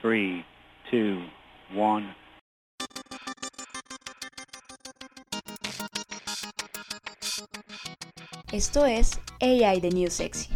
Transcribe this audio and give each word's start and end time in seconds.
3, 0.00 0.44
2, 0.92 1.18
1. 1.74 2.14
Esto 8.52 8.86
es 8.86 9.20
AI 9.40 9.80
de 9.80 9.90
New 9.90 10.08
Sexy. 10.08 10.48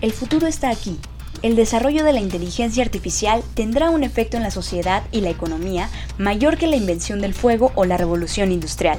El 0.00 0.12
futuro 0.12 0.48
está 0.48 0.70
aquí. 0.70 0.98
El 1.42 1.54
desarrollo 1.54 2.04
de 2.04 2.12
la 2.12 2.20
inteligencia 2.20 2.82
artificial 2.82 3.44
tendrá 3.54 3.90
un 3.90 4.02
efecto 4.02 4.36
en 4.36 4.42
la 4.42 4.50
sociedad 4.50 5.04
y 5.12 5.20
la 5.20 5.30
economía 5.30 5.88
mayor 6.18 6.56
que 6.58 6.66
la 6.66 6.76
invención 6.76 7.20
del 7.20 7.34
fuego 7.34 7.70
o 7.76 7.84
la 7.84 7.96
revolución 7.96 8.50
industrial. 8.50 8.98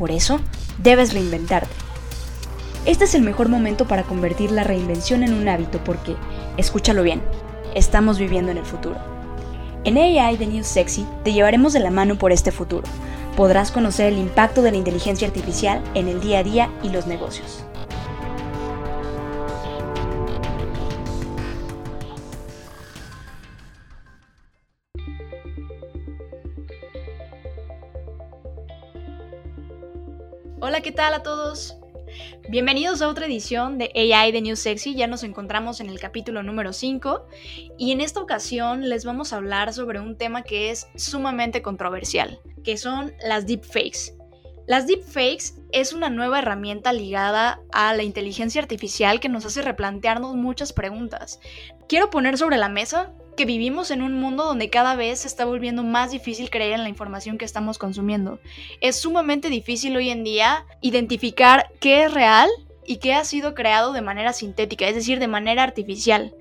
Por 0.00 0.10
eso, 0.10 0.40
debes 0.78 1.12
reinventarte. 1.12 1.68
Este 2.86 3.04
es 3.04 3.14
el 3.14 3.20
mejor 3.20 3.50
momento 3.50 3.86
para 3.86 4.04
convertir 4.04 4.50
la 4.50 4.64
reinvención 4.64 5.22
en 5.22 5.34
un 5.34 5.46
hábito 5.46 5.84
porque, 5.84 6.16
escúchalo 6.56 7.02
bien, 7.02 7.20
estamos 7.74 8.18
viviendo 8.18 8.50
en 8.50 8.56
el 8.56 8.64
futuro. 8.64 8.96
En 9.84 9.98
AI 9.98 10.38
de 10.38 10.46
New 10.46 10.64
Sexy 10.64 11.06
te 11.22 11.34
llevaremos 11.34 11.74
de 11.74 11.80
la 11.80 11.90
mano 11.90 12.16
por 12.16 12.32
este 12.32 12.50
futuro. 12.50 12.88
Podrás 13.36 13.70
conocer 13.70 14.10
el 14.10 14.18
impacto 14.18 14.62
de 14.62 14.70
la 14.70 14.78
inteligencia 14.78 15.28
artificial 15.28 15.82
en 15.92 16.08
el 16.08 16.22
día 16.22 16.38
a 16.38 16.44
día 16.44 16.70
y 16.82 16.88
los 16.88 17.06
negocios. 17.06 17.62
¿Qué 30.90 30.96
tal 30.96 31.14
a 31.14 31.22
todos? 31.22 31.76
Bienvenidos 32.48 33.00
a 33.00 33.06
otra 33.06 33.26
edición 33.26 33.78
de 33.78 33.92
AI 33.94 34.32
de 34.32 34.40
New 34.40 34.56
Sexy. 34.56 34.96
Ya 34.96 35.06
nos 35.06 35.22
encontramos 35.22 35.78
en 35.80 35.88
el 35.88 36.00
capítulo 36.00 36.42
número 36.42 36.72
5 36.72 37.28
y 37.78 37.92
en 37.92 38.00
esta 38.00 38.20
ocasión 38.20 38.88
les 38.88 39.04
vamos 39.04 39.32
a 39.32 39.36
hablar 39.36 39.72
sobre 39.72 40.00
un 40.00 40.16
tema 40.16 40.42
que 40.42 40.72
es 40.72 40.88
sumamente 40.96 41.62
controversial, 41.62 42.40
que 42.64 42.76
son 42.76 43.12
las 43.24 43.46
deepfakes. 43.46 44.16
Las 44.66 44.88
deepfakes 44.88 45.54
es 45.70 45.92
una 45.92 46.10
nueva 46.10 46.40
herramienta 46.40 46.92
ligada 46.92 47.60
a 47.70 47.94
la 47.94 48.02
inteligencia 48.02 48.60
artificial 48.60 49.20
que 49.20 49.28
nos 49.28 49.46
hace 49.46 49.62
replantearnos 49.62 50.34
muchas 50.34 50.72
preguntas. 50.72 51.38
Quiero 51.88 52.10
poner 52.10 52.36
sobre 52.36 52.56
la 52.56 52.68
mesa 52.68 53.12
que 53.40 53.46
vivimos 53.46 53.90
en 53.90 54.02
un 54.02 54.20
mundo 54.20 54.44
donde 54.44 54.68
cada 54.68 54.96
vez 54.96 55.20
se 55.20 55.26
está 55.26 55.46
volviendo 55.46 55.82
más 55.82 56.10
difícil 56.10 56.50
creer 56.50 56.74
en 56.74 56.82
la 56.82 56.90
información 56.90 57.38
que 57.38 57.46
estamos 57.46 57.78
consumiendo. 57.78 58.38
Es 58.82 58.96
sumamente 58.96 59.48
difícil 59.48 59.96
hoy 59.96 60.10
en 60.10 60.24
día 60.24 60.66
identificar 60.82 61.70
qué 61.80 62.02
es 62.02 62.12
real 62.12 62.50
y 62.84 62.96
qué 62.96 63.14
ha 63.14 63.24
sido 63.24 63.54
creado 63.54 63.94
de 63.94 64.02
manera 64.02 64.34
sintética, 64.34 64.86
es 64.86 64.94
decir, 64.94 65.18
de 65.18 65.26
manera 65.26 65.62
artificial. 65.62 66.34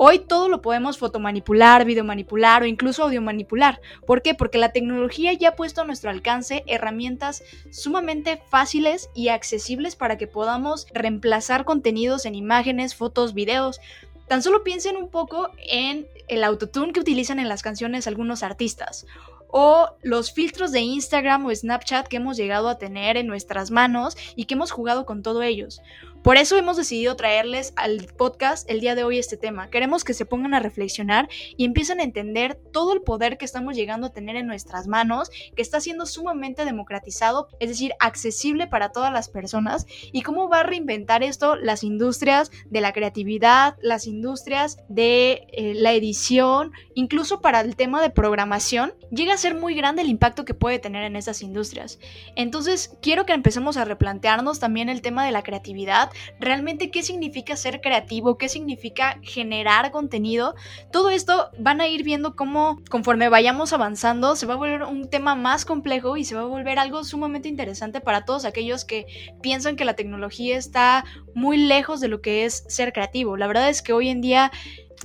Hoy 0.00 0.20
todo 0.20 0.48
lo 0.48 0.62
podemos 0.62 0.96
fotomanipular, 0.96 1.84
videomanipular 1.84 2.62
o 2.62 2.66
incluso 2.66 3.02
audiomanipular. 3.02 3.80
¿Por 4.06 4.22
qué? 4.22 4.32
Porque 4.32 4.56
la 4.56 4.70
tecnología 4.70 5.32
ya 5.32 5.48
ha 5.48 5.56
puesto 5.56 5.82
a 5.82 5.84
nuestro 5.84 6.08
alcance 6.08 6.62
herramientas 6.68 7.42
sumamente 7.72 8.40
fáciles 8.48 9.10
y 9.12 9.28
accesibles 9.28 9.96
para 9.96 10.16
que 10.16 10.28
podamos 10.28 10.86
reemplazar 10.94 11.64
contenidos 11.64 12.26
en 12.26 12.36
imágenes, 12.36 12.94
fotos, 12.94 13.34
videos, 13.34 13.80
Tan 14.28 14.42
solo 14.42 14.62
piensen 14.62 14.96
un 14.96 15.08
poco 15.08 15.50
en 15.56 16.06
el 16.28 16.44
autotune 16.44 16.92
que 16.92 17.00
utilizan 17.00 17.38
en 17.38 17.48
las 17.48 17.62
canciones 17.62 18.06
algunos 18.06 18.42
artistas 18.42 19.06
o 19.50 19.88
los 20.02 20.32
filtros 20.32 20.72
de 20.72 20.80
Instagram 20.80 21.46
o 21.46 21.54
Snapchat 21.54 22.06
que 22.06 22.18
hemos 22.18 22.36
llegado 22.36 22.68
a 22.68 22.78
tener 22.78 23.16
en 23.16 23.26
nuestras 23.26 23.70
manos 23.70 24.16
y 24.36 24.44
que 24.44 24.54
hemos 24.54 24.70
jugado 24.70 25.06
con 25.06 25.22
todo 25.22 25.42
ellos. 25.42 25.80
Por 26.22 26.36
eso 26.36 26.56
hemos 26.56 26.76
decidido 26.76 27.14
traerles 27.14 27.72
al 27.76 28.06
podcast 28.16 28.68
el 28.68 28.80
día 28.80 28.96
de 28.96 29.04
hoy 29.04 29.18
este 29.18 29.36
tema. 29.36 29.70
Queremos 29.70 30.02
que 30.02 30.14
se 30.14 30.26
pongan 30.26 30.52
a 30.52 30.58
reflexionar 30.60 31.28
y 31.56 31.64
empiecen 31.64 32.00
a 32.00 32.02
entender 32.02 32.60
todo 32.72 32.92
el 32.92 33.02
poder 33.02 33.38
que 33.38 33.44
estamos 33.44 33.76
llegando 33.76 34.08
a 34.08 34.12
tener 34.12 34.34
en 34.34 34.48
nuestras 34.48 34.88
manos, 34.88 35.30
que 35.54 35.62
está 35.62 35.80
siendo 35.80 36.06
sumamente 36.06 36.64
democratizado, 36.64 37.48
es 37.60 37.68
decir, 37.68 37.92
accesible 38.00 38.66
para 38.66 38.90
todas 38.90 39.12
las 39.12 39.28
personas, 39.28 39.86
y 40.12 40.22
cómo 40.22 40.48
va 40.48 40.60
a 40.60 40.64
reinventar 40.64 41.22
esto 41.22 41.54
las 41.54 41.84
industrias 41.84 42.50
de 42.66 42.80
la 42.80 42.92
creatividad, 42.92 43.76
las 43.80 44.06
industrias 44.06 44.78
de 44.88 45.46
eh, 45.52 45.74
la 45.76 45.92
edición, 45.92 46.72
incluso 46.94 47.40
para 47.40 47.60
el 47.60 47.76
tema 47.76 48.02
de 48.02 48.10
programación, 48.10 48.92
llega 49.12 49.34
a 49.34 49.38
ser 49.38 49.54
muy 49.54 49.74
grande 49.74 50.02
el 50.02 50.10
impacto 50.10 50.44
que 50.44 50.54
puede 50.54 50.80
tener 50.80 51.04
en 51.04 51.14
esas 51.14 51.42
industrias. 51.42 52.00
Entonces, 52.34 52.96
quiero 53.00 53.24
que 53.24 53.34
empecemos 53.34 53.76
a 53.76 53.84
replantearnos 53.84 54.58
también 54.58 54.88
el 54.88 55.00
tema 55.00 55.24
de 55.24 55.30
la 55.30 55.42
creatividad 55.42 56.07
realmente 56.40 56.90
qué 56.90 57.02
significa 57.02 57.56
ser 57.56 57.80
creativo, 57.80 58.38
qué 58.38 58.48
significa 58.48 59.18
generar 59.22 59.90
contenido. 59.90 60.54
Todo 60.92 61.10
esto 61.10 61.50
van 61.58 61.80
a 61.80 61.88
ir 61.88 62.04
viendo 62.04 62.36
cómo 62.36 62.80
conforme 62.90 63.28
vayamos 63.28 63.72
avanzando 63.72 64.36
se 64.36 64.46
va 64.46 64.54
a 64.54 64.56
volver 64.56 64.82
un 64.82 65.08
tema 65.08 65.34
más 65.34 65.64
complejo 65.64 66.16
y 66.16 66.24
se 66.24 66.34
va 66.34 66.42
a 66.42 66.46
volver 66.46 66.78
algo 66.78 67.04
sumamente 67.04 67.48
interesante 67.48 68.00
para 68.00 68.24
todos 68.24 68.44
aquellos 68.44 68.84
que 68.84 69.06
piensan 69.42 69.76
que 69.76 69.84
la 69.84 69.94
tecnología 69.94 70.56
está 70.56 71.04
muy 71.34 71.56
lejos 71.56 72.00
de 72.00 72.08
lo 72.08 72.20
que 72.20 72.44
es 72.44 72.64
ser 72.68 72.92
creativo. 72.92 73.36
La 73.36 73.46
verdad 73.46 73.68
es 73.68 73.82
que 73.82 73.92
hoy 73.92 74.08
en 74.08 74.20
día 74.20 74.50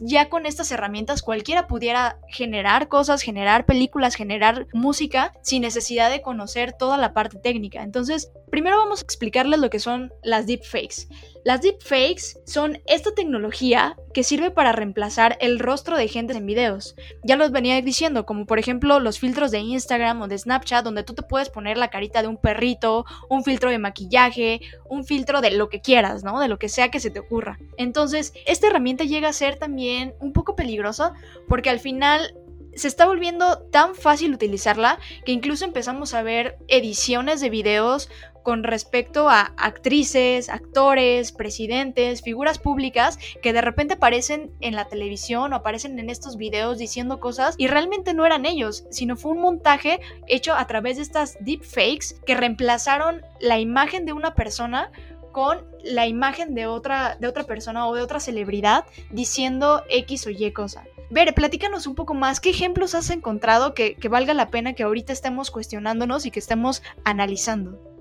ya 0.02 0.30
con 0.30 0.46
estas 0.46 0.72
herramientas 0.72 1.22
cualquiera 1.22 1.68
pudiera 1.68 2.18
generar 2.30 2.88
cosas, 2.88 3.22
generar 3.22 3.66
películas, 3.66 4.16
generar 4.16 4.68
música 4.74 5.34
sin 5.42 5.62
necesidad 5.62 6.10
de 6.10 6.22
conocer 6.22 6.74
toda 6.74 6.98
la 6.98 7.14
parte 7.14 7.38
técnica. 7.38 7.84
Entonces, 7.84 8.32
primero 8.52 8.78
vamos 8.78 9.02
a 9.02 9.04
explicarles 9.04 9.60
lo 9.60 9.70
que 9.70 9.80
son 9.80 10.12
las 10.24 10.48
deepfakes. 10.48 11.08
Las 11.44 11.62
deepfakes 11.62 12.40
son 12.46 12.82
esta 12.86 13.14
tecnología 13.14 13.98
que 14.14 14.24
sirve 14.24 14.50
para 14.50 14.72
reemplazar 14.72 15.38
el 15.42 15.60
rostro 15.60 15.98
de 15.98 16.08
gente 16.08 16.34
en 16.34 16.46
videos. 16.46 16.96
Ya 17.24 17.36
los 17.36 17.52
venía 17.52 17.82
diciendo, 17.82 18.26
como 18.26 18.46
por 18.46 18.60
ejemplo 18.60 19.00
los 19.02 19.20
filtros 19.20 19.52
de 19.52 19.60
Instagram 19.60 20.22
o 20.22 20.28
de 20.30 20.38
Snapchat, 20.38 20.86
donde 20.86 21.04
tú 21.04 21.14
te 21.14 21.24
puedes 21.24 21.50
poner 21.50 21.78
la 21.78 21.90
carita 21.90 22.22
de 22.22 22.30
un 22.30 22.38
perrito, 22.38 23.06
un 23.30 23.44
filtro 23.44 23.70
de 23.70 23.78
maquillaje, 23.78 24.62
un 24.86 25.04
filtro 25.04 25.42
de 25.42 25.52
lo 25.52 25.68
que 25.68 25.82
quieras, 25.82 26.24
¿no? 26.24 26.40
De 26.40 26.48
lo 26.48 26.60
que 26.60 26.70
sea 26.70 26.92
que 26.92 27.02
se 27.02 27.10
te 27.10 27.20
ocurra. 27.20 27.60
Entonces, 27.78 28.34
esta 28.46 28.68
herramienta 28.68 29.04
llega 29.04 29.28
a 29.28 29.34
ser 29.34 29.58
también 29.58 30.14
un 30.22 30.32
poco 30.32 30.56
peligrosa 30.56 31.14
porque 31.50 31.70
al 31.70 31.82
final 31.82 32.34
se 32.76 32.88
está 32.88 33.06
volviendo 33.06 33.60
tan 33.72 33.96
fácil 33.96 34.34
utilizarla 34.34 35.00
que 35.26 35.32
incluso 35.32 35.66
empezamos 35.66 36.14
a 36.14 36.24
ver 36.24 36.58
ediciones 36.68 37.42
de 37.42 37.50
videos 37.50 38.10
con 38.44 38.64
respecto 38.64 39.30
a 39.30 39.54
actrices, 39.58 40.50
actores, 40.50 41.32
presidentes, 41.32 42.22
figuras 42.22 42.60
públicas 42.60 43.18
que 43.42 43.54
de 43.54 43.62
repente 43.62 43.96
aparecen 43.96 44.52
en 44.60 44.76
la 44.76 44.86
televisión 44.86 45.54
o 45.54 45.56
aparecen 45.56 45.98
en 45.98 46.10
estos 46.10 46.38
videos 46.38 46.78
diciendo 46.78 47.20
cosas 47.20 47.56
y 47.58 47.68
realmente 47.68 48.14
no 48.14 48.26
eran 48.26 48.46
ellos, 48.46 48.86
sino 48.92 49.16
fue 49.16 49.32
un 49.32 49.42
montaje 49.42 50.00
hecho 50.28 50.54
a 50.54 50.68
través 50.68 50.98
de 50.98 51.04
estas 51.04 51.38
deepfakes 51.40 52.22
que 52.26 52.36
reemplazaron 52.36 53.22
la 53.40 53.60
imagen 53.60 54.06
de 54.06 54.14
una 54.14 54.36
persona 54.36 54.92
con 55.32 55.66
la 55.84 56.06
imagen 56.08 56.54
de 56.54 56.68
otra, 56.68 57.18
de 57.20 57.28
otra 57.28 57.44
persona 57.44 57.88
o 57.88 57.96
de 57.96 58.02
otra 58.02 58.20
celebridad 58.20 58.86
diciendo 59.10 59.84
X 59.90 60.28
o 60.28 60.30
Y 60.30 60.52
cosa. 60.52 60.86
Ver, 61.10 61.34
platícanos 61.34 61.86
un 61.86 61.96
poco 61.96 62.14
más, 62.14 62.40
¿qué 62.40 62.50
ejemplos 62.50 62.96
has 62.96 63.10
encontrado 63.10 63.74
que, 63.74 63.96
que 63.96 64.10
valga 64.10 64.34
la 64.34 64.50
pena 64.50 64.74
que 64.74 64.84
ahorita 64.84 65.14
estemos 65.14 65.52
cuestionándonos 65.52 66.26
y 66.26 66.32
que 66.32 66.40
estemos 66.40 66.82
analizando? 67.04 67.93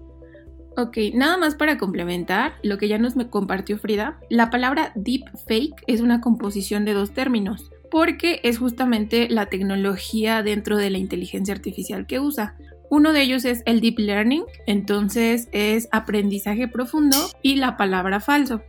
Ok, 0.76 0.96
nada 1.12 1.36
más 1.36 1.54
para 1.54 1.76
complementar 1.76 2.54
lo 2.62 2.78
que 2.78 2.88
ya 2.88 2.96
nos 2.98 3.14
me 3.14 3.28
compartió 3.28 3.76
Frida, 3.76 4.18
la 4.30 4.48
palabra 4.48 4.92
deep 4.94 5.24
fake 5.46 5.84
es 5.86 6.00
una 6.00 6.22
composición 6.22 6.86
de 6.86 6.94
dos 6.94 7.12
términos, 7.12 7.70
porque 7.90 8.40
es 8.42 8.58
justamente 8.58 9.28
la 9.28 9.46
tecnología 9.46 10.42
dentro 10.42 10.78
de 10.78 10.88
la 10.88 10.98
inteligencia 10.98 11.52
artificial 11.54 12.06
que 12.06 12.20
usa. 12.20 12.56
Uno 12.88 13.12
de 13.12 13.20
ellos 13.22 13.44
es 13.44 13.62
el 13.66 13.80
deep 13.80 13.98
learning, 13.98 14.44
entonces 14.66 15.48
es 15.52 15.88
aprendizaje 15.92 16.68
profundo 16.68 17.18
y 17.42 17.56
la 17.56 17.76
palabra 17.76 18.20
falso 18.20 18.62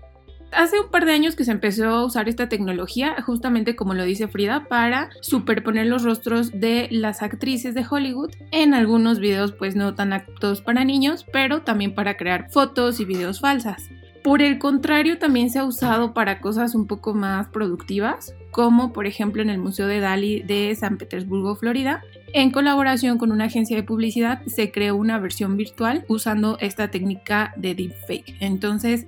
hace 0.55 0.79
un 0.79 0.89
par 0.89 1.05
de 1.05 1.13
años 1.13 1.35
que 1.35 1.45
se 1.45 1.51
empezó 1.51 1.89
a 1.89 2.05
usar 2.05 2.29
esta 2.29 2.49
tecnología, 2.49 3.15
justamente 3.21 3.75
como 3.75 3.93
lo 3.93 4.03
dice 4.03 4.27
Frida, 4.27 4.67
para 4.67 5.09
superponer 5.21 5.87
los 5.87 6.03
rostros 6.03 6.51
de 6.51 6.87
las 6.91 7.21
actrices 7.21 7.73
de 7.73 7.85
Hollywood 7.89 8.31
en 8.51 8.73
algunos 8.73 9.19
videos 9.19 9.51
pues 9.51 9.75
no 9.75 9.95
tan 9.95 10.13
aptos 10.13 10.61
para 10.61 10.83
niños, 10.83 11.25
pero 11.31 11.61
también 11.61 11.93
para 11.93 12.17
crear 12.17 12.49
fotos 12.49 12.99
y 12.99 13.05
videos 13.05 13.39
falsas. 13.39 13.89
Por 14.23 14.41
el 14.41 14.57
contrario, 14.57 15.17
también 15.17 15.49
se 15.49 15.59
ha 15.59 15.65
usado 15.65 16.13
para 16.13 16.39
cosas 16.39 16.75
un 16.75 16.87
poco 16.87 17.13
más 17.13 17.49
productivas, 17.49 18.33
como 18.51 18.93
por 18.93 19.05
ejemplo 19.05 19.41
en 19.41 19.49
el 19.49 19.57
Museo 19.57 19.85
de 19.85 19.99
Dali 19.99 20.41
de 20.41 20.73
San 20.75 20.97
Petersburgo, 20.97 21.57
Florida. 21.57 22.01
En 22.31 22.51
colaboración 22.51 23.17
con 23.17 23.33
una 23.33 23.45
agencia 23.45 23.75
de 23.75 23.83
publicidad 23.83 24.41
se 24.45 24.71
creó 24.71 24.95
una 24.95 25.19
versión 25.19 25.57
virtual 25.57 26.05
usando 26.07 26.57
esta 26.61 26.89
técnica 26.89 27.53
de 27.57 27.75
deepfake. 27.75 28.37
Entonces, 28.39 29.07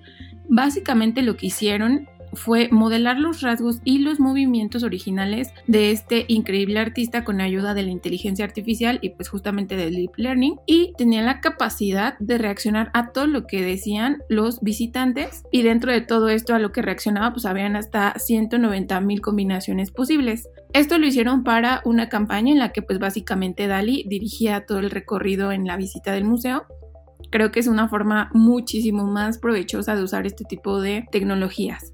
Básicamente 0.50 1.22
lo 1.22 1.38
que 1.38 1.48
hicieron 1.48 2.08
fue 2.36 2.70
modelar 2.72 3.18
los 3.18 3.42
rasgos 3.42 3.80
y 3.84 4.00
los 4.00 4.20
movimientos 4.20 4.84
originales 4.84 5.54
de 5.68 5.92
este 5.92 6.26
increíble 6.28 6.80
artista 6.80 7.24
con 7.24 7.42
ayuda 7.42 7.74
de 7.74 7.84
la 7.84 7.92
inteligencia 7.92 8.46
artificial 8.46 9.00
y 9.02 9.10
pues 9.10 9.30
justamente 9.30 9.76
del 9.76 9.96
deep 9.96 10.12
learning 10.18 10.60
y 10.66 10.94
tenía 10.98 11.22
la 11.22 11.42
capacidad 11.42 12.18
de 12.20 12.38
reaccionar 12.38 12.92
a 12.94 13.12
todo 13.12 13.28
lo 13.28 13.48
que 13.48 13.62
decían 13.62 14.22
los 14.30 14.62
visitantes 14.62 15.44
y 15.52 15.62
dentro 15.62 15.92
de 15.92 16.02
todo 16.02 16.30
esto 16.30 16.54
a 16.54 16.60
lo 16.60 16.72
que 16.72 16.82
reaccionaba 16.82 17.32
pues 17.32 17.46
habían 17.46 17.76
hasta 17.76 18.14
190 18.18 19.00
mil 19.02 19.22
combinaciones 19.22 19.92
posibles. 19.92 20.50
Esto 20.74 20.98
lo 20.98 21.08
hicieron 21.08 21.44
para 21.44 21.82
una 21.86 22.10
campaña 22.10 22.52
en 22.52 22.60
la 22.60 22.74
que 22.74 22.82
pues 22.82 23.00
básicamente 23.00 23.68
Dali 23.68 24.04
dirigía 24.08 24.66
todo 24.66 24.80
el 24.80 24.92
recorrido 24.92 25.52
en 25.52 25.66
la 25.66 25.78
visita 25.78 26.12
del 26.12 26.26
museo 26.26 26.66
creo 27.32 27.52
que 27.52 27.60
es 27.60 27.68
una 27.68 27.88
forma 27.88 28.30
muchísimo 28.34 29.06
más 29.06 29.38
provechosa 29.38 29.96
de 29.96 30.04
usar 30.04 30.26
este 30.26 30.46
tipo 30.46 30.82
de 30.82 31.08
tecnologías. 31.12 31.92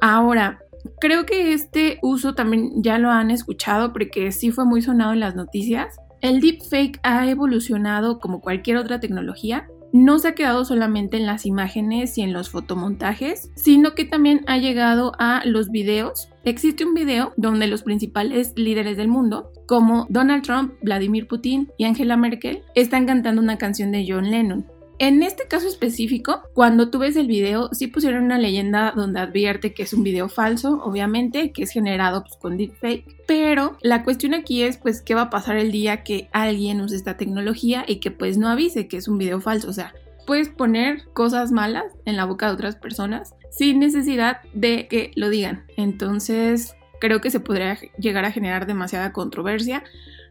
Ahora, 0.00 0.60
creo 1.00 1.26
que 1.26 1.52
este 1.52 1.98
uso 2.02 2.34
también 2.34 2.82
ya 2.82 2.98
lo 2.98 3.10
han 3.10 3.30
escuchado 3.30 3.92
porque 3.92 4.32
sí 4.32 4.50
fue 4.50 4.64
muy 4.64 4.82
sonado 4.82 5.12
en 5.12 5.20
las 5.20 5.34
noticias. 5.34 5.96
El 6.20 6.40
deepfake 6.40 7.00
ha 7.02 7.28
evolucionado 7.28 8.18
como 8.18 8.40
cualquier 8.40 8.76
otra 8.76 9.00
tecnología. 9.00 9.68
No 9.92 10.18
se 10.18 10.28
ha 10.28 10.34
quedado 10.34 10.64
solamente 10.64 11.16
en 11.16 11.26
las 11.26 11.46
imágenes 11.46 12.18
y 12.18 12.22
en 12.22 12.32
los 12.32 12.50
fotomontajes, 12.50 13.50
sino 13.56 13.94
que 13.94 14.04
también 14.04 14.44
ha 14.46 14.58
llegado 14.58 15.12
a 15.18 15.42
los 15.46 15.70
videos. 15.70 16.28
Existe 16.44 16.84
un 16.84 16.94
video 16.94 17.32
donde 17.36 17.66
los 17.66 17.82
principales 17.82 18.52
líderes 18.56 18.96
del 18.96 19.08
mundo, 19.08 19.50
como 19.66 20.06
Donald 20.10 20.42
Trump, 20.42 20.74
Vladimir 20.82 21.26
Putin 21.26 21.70
y 21.78 21.84
Angela 21.84 22.16
Merkel, 22.16 22.62
están 22.74 23.06
cantando 23.06 23.40
una 23.40 23.56
canción 23.56 23.90
de 23.90 24.04
John 24.06 24.30
Lennon. 24.30 24.66
En 25.00 25.22
este 25.22 25.46
caso 25.46 25.68
específico, 25.68 26.42
cuando 26.54 26.90
tú 26.90 26.98
ves 26.98 27.14
el 27.14 27.28
video, 27.28 27.68
sí 27.72 27.86
pusieron 27.86 28.24
una 28.24 28.36
leyenda 28.36 28.92
donde 28.96 29.20
advierte 29.20 29.72
que 29.72 29.84
es 29.84 29.92
un 29.92 30.02
video 30.02 30.28
falso, 30.28 30.82
obviamente, 30.82 31.52
que 31.52 31.62
es 31.62 31.70
generado 31.70 32.22
pues, 32.22 32.34
con 32.36 32.56
deepfake. 32.56 33.24
Pero 33.28 33.76
la 33.80 34.02
cuestión 34.02 34.34
aquí 34.34 34.62
es, 34.62 34.76
pues, 34.76 35.00
qué 35.00 35.14
va 35.14 35.22
a 35.22 35.30
pasar 35.30 35.56
el 35.56 35.70
día 35.70 36.02
que 36.02 36.28
alguien 36.32 36.80
use 36.80 36.96
esta 36.96 37.16
tecnología 37.16 37.84
y 37.86 37.96
que 37.96 38.10
pues 38.10 38.38
no 38.38 38.48
avise 38.48 38.88
que 38.88 38.96
es 38.96 39.06
un 39.06 39.18
video 39.18 39.40
falso. 39.40 39.70
O 39.70 39.72
sea, 39.72 39.94
puedes 40.26 40.48
poner 40.48 41.04
cosas 41.12 41.52
malas 41.52 41.84
en 42.04 42.16
la 42.16 42.24
boca 42.24 42.48
de 42.48 42.54
otras 42.54 42.74
personas 42.74 43.34
sin 43.50 43.78
necesidad 43.78 44.40
de 44.52 44.88
que 44.88 45.12
lo 45.14 45.30
digan. 45.30 45.64
Entonces, 45.76 46.74
creo 47.00 47.20
que 47.20 47.30
se 47.30 47.38
podría 47.38 47.78
llegar 47.98 48.24
a 48.24 48.32
generar 48.32 48.66
demasiada 48.66 49.12
controversia 49.12 49.84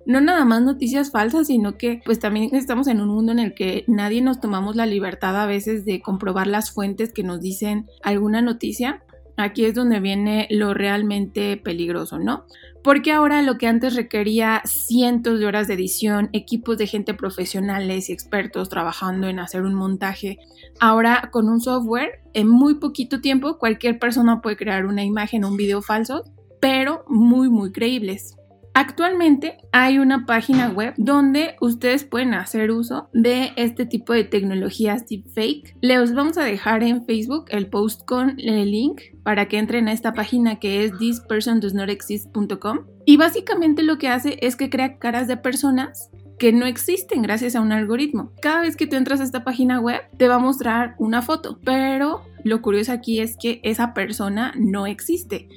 no 0.07 0.21
nada 0.21 0.45
más 0.45 0.61
noticias 0.61 1.11
falsas, 1.11 1.47
sino 1.47 1.77
que 1.77 2.01
pues 2.05 2.17
también 2.19 2.55
estamos 2.55 2.87
en 2.87 3.01
un 3.01 3.09
mundo 3.09 3.33
en 3.33 3.39
el 3.39 3.53
que 3.53 3.83
nadie 3.87 4.21
nos 4.21 4.39
tomamos 4.39 4.77
la 4.77 4.85
libertad 4.85 5.39
a 5.39 5.45
veces 5.45 5.83
de 5.83 6.01
comprobar 6.01 6.47
las 6.47 6.71
fuentes 6.71 7.11
que 7.11 7.23
nos 7.23 7.41
dicen 7.41 7.87
alguna 8.03 8.41
noticia. 8.41 9.03
Aquí 9.35 9.65
es 9.65 9.75
donde 9.75 9.99
viene 9.99 10.47
lo 10.49 10.73
realmente 10.73 11.57
peligroso, 11.57 12.19
¿no? 12.19 12.45
Porque 12.83 13.11
ahora 13.11 13.41
lo 13.41 13.57
que 13.57 13.67
antes 13.67 13.95
requería 13.95 14.61
cientos 14.63 15.41
de 15.41 15.45
horas 15.45 15.67
de 15.67 15.73
edición, 15.73 16.29
equipos 16.31 16.77
de 16.77 16.87
gente 16.87 17.13
profesionales 17.13 18.09
y 18.09 18.13
expertos 18.13 18.69
trabajando 18.69 19.27
en 19.27 19.39
hacer 19.39 19.63
un 19.63 19.75
montaje, 19.75 20.39
ahora 20.79 21.29
con 21.33 21.49
un 21.49 21.59
software, 21.59 22.21
en 22.33 22.47
muy 22.47 22.75
poquito 22.75 23.19
tiempo 23.19 23.57
cualquier 23.57 23.99
persona 23.99 24.41
puede 24.41 24.55
crear 24.55 24.85
una 24.85 25.03
imagen 25.03 25.43
o 25.43 25.49
un 25.49 25.57
video 25.57 25.81
falso, 25.81 26.23
pero 26.61 27.03
muy, 27.09 27.49
muy 27.49 27.73
creíbles. 27.73 28.36
Actualmente 28.79 29.57
hay 29.71 29.97
una 29.97 30.27
página 30.27 30.69
web 30.69 30.93
donde 30.97 31.55
ustedes 31.61 32.03
pueden 32.03 32.35
hacer 32.35 32.69
uso 32.69 33.09
de 33.11 33.51
este 33.55 33.87
tipo 33.87 34.13
de 34.13 34.23
tecnologías 34.23 35.07
deepfake. 35.07 35.75
Les 35.81 36.13
vamos 36.13 36.37
a 36.37 36.43
dejar 36.43 36.83
en 36.83 37.03
Facebook 37.03 37.45
el 37.49 37.71
post 37.71 38.05
con 38.05 38.39
el 38.39 38.69
link 38.69 39.01
para 39.23 39.47
que 39.47 39.57
entren 39.57 39.87
a 39.87 39.93
esta 39.93 40.13
página 40.13 40.59
que 40.59 40.83
es 40.83 40.95
thispersondoesnotexist.com 40.95 42.85
y 43.03 43.17
básicamente 43.17 43.81
lo 43.81 43.97
que 43.97 44.09
hace 44.09 44.37
es 44.43 44.55
que 44.55 44.69
crea 44.69 44.99
caras 44.99 45.27
de 45.27 45.37
personas 45.37 46.11
que 46.37 46.53
no 46.53 46.65
existen 46.65 47.21
gracias 47.21 47.55
a 47.55 47.61
un 47.61 47.71
algoritmo. 47.71 48.31
Cada 48.41 48.61
vez 48.61 48.75
que 48.75 48.87
tú 48.87 48.95
entras 48.95 49.19
a 49.19 49.23
esta 49.23 49.43
página 49.43 49.79
web 49.79 50.01
te 50.17 50.27
va 50.27 50.35
a 50.35 50.39
mostrar 50.39 50.95
una 50.99 51.21
foto, 51.21 51.59
pero 51.63 52.23
lo 52.43 52.61
curioso 52.61 52.91
aquí 52.91 53.19
es 53.19 53.35
que 53.37 53.59
esa 53.63 53.93
persona 53.93 54.53
no 54.55 54.87
existe 54.87 55.47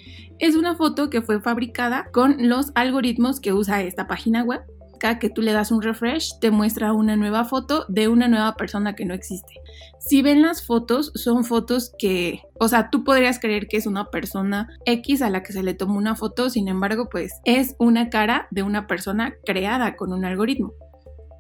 es 0.41 0.57
una 0.57 0.75
foto 0.75 1.11
que 1.11 1.21
fue 1.21 1.41
fabricada 1.41 2.09
con 2.13 2.49
los 2.49 2.73
algoritmos 2.75 3.41
que 3.41 3.53
usa 3.53 3.83
esta 3.83 4.07
página 4.07 4.43
web. 4.43 4.63
Que 5.01 5.31
tú 5.31 5.41
le 5.41 5.53
das 5.53 5.73
un 5.73 5.81
refresh, 5.81 6.39
te 6.41 6.51
muestra 6.51 6.93
una 6.93 7.17
nueva 7.17 7.47
foto 7.47 7.87
de 7.89 8.09
una 8.09 8.29
nueva 8.29 8.55
persona 8.55 8.95
que 8.95 9.07
no 9.07 9.15
existe. 9.15 9.55
Si 9.99 10.21
ven 10.21 10.43
las 10.43 10.67
fotos, 10.67 11.11
son 11.15 11.45
fotos 11.45 11.95
que, 11.99 12.43
o 12.61 12.69
sea, 12.69 12.91
tú 12.91 13.03
podrías 13.03 13.39
creer 13.39 13.67
que 13.67 13.79
es 13.79 13.87
una 13.87 14.11
persona 14.11 14.69
X 14.85 15.23
a 15.23 15.31
la 15.31 15.43
que 15.43 15.55
se 15.55 15.63
le 15.63 15.73
tomó 15.73 15.97
una 15.97 16.17
foto, 16.17 16.51
sin 16.51 16.69
embargo, 16.69 17.09
pues 17.11 17.33
es 17.47 17.77
una 17.79 18.11
cara 18.11 18.47
de 18.51 18.63
una 18.63 18.87
persona 18.87 19.35
creada 19.47 19.97
con 19.97 20.13
un 20.13 20.27
algoritmo. 20.27 20.75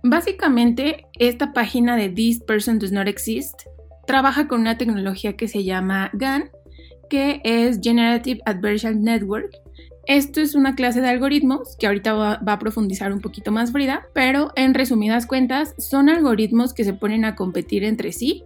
Básicamente, 0.02 1.06
esta 1.18 1.52
página 1.52 1.96
de 1.96 2.08
This 2.08 2.42
Person 2.42 2.78
Does 2.78 2.92
Not 2.92 3.08
Exist 3.08 3.66
trabaja 4.06 4.48
con 4.48 4.62
una 4.62 4.78
tecnología 4.78 5.36
que 5.36 5.48
se 5.48 5.64
llama 5.64 6.10
GAN, 6.14 6.50
que 7.10 7.42
es 7.44 7.78
Generative 7.82 8.40
Adversarial 8.46 9.02
Network. 9.02 9.52
Esto 10.06 10.40
es 10.40 10.54
una 10.54 10.74
clase 10.74 11.00
de 11.00 11.08
algoritmos 11.08 11.76
que 11.78 11.86
ahorita 11.86 12.14
va, 12.14 12.32
a 12.44 12.58
profundizar 12.58 13.12
un 13.12 13.20
poquito 13.20 13.52
más 13.52 13.72
Frida, 13.72 14.06
pero 14.14 14.50
en 14.56 14.74
resumidas 14.74 15.26
cuentas 15.26 15.74
son 15.78 16.08
algoritmos 16.08 16.74
que 16.74 16.84
se 16.84 16.94
ponen 16.94 17.24
a 17.24 17.36
competir 17.36 17.84
entre 17.84 18.12
sí, 18.12 18.44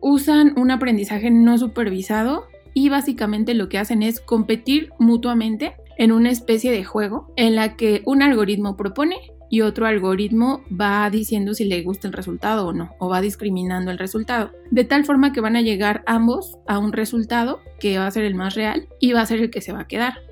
usan 0.00 0.54
un 0.56 0.70
aprendizaje 0.70 1.30
no 1.30 1.58
supervisado 1.58 2.46
y 2.74 2.88
básicamente 2.88 3.54
lo 3.54 3.68
que 3.68 3.78
hacen 3.78 4.02
es 4.02 4.20
competir 4.20 4.90
mutuamente 4.98 5.74
en 5.98 6.12
una 6.12 6.30
especie 6.30 6.70
de 6.70 6.84
juego 6.84 7.32
en 7.36 7.56
la 7.56 7.76
que 7.76 8.02
un 8.06 8.22
algoritmo 8.22 8.76
propone 8.76 9.16
y 9.50 9.62
otro 9.62 9.86
algoritmo 9.86 10.62
va 10.70 11.10
diciendo 11.10 11.54
si 11.54 11.64
le 11.64 11.82
gusta 11.82 12.06
el 12.06 12.14
resultado 12.14 12.68
o 12.68 12.72
no, 12.72 12.94
o 12.98 13.08
va 13.08 13.20
discriminando 13.20 13.90
el 13.90 13.98
resultado. 13.98 14.52
De 14.70 14.84
tal 14.84 15.04
forma 15.04 15.32
que 15.32 15.40
van 15.40 15.56
a 15.56 15.60
llegar 15.60 16.04
ambos 16.06 16.56
a 16.68 16.78
un 16.78 16.92
resultado 16.92 17.60
que 17.80 17.98
va 17.98 18.06
a 18.06 18.10
ser 18.12 18.24
el 18.24 18.36
más 18.36 18.54
real 18.54 18.88
y 19.00 19.12
va 19.12 19.22
a 19.22 19.26
ser 19.26 19.40
el 19.40 19.50
que 19.50 19.60
se 19.60 19.72
va 19.72 19.80
a 19.80 19.88
quedar. 19.88 20.29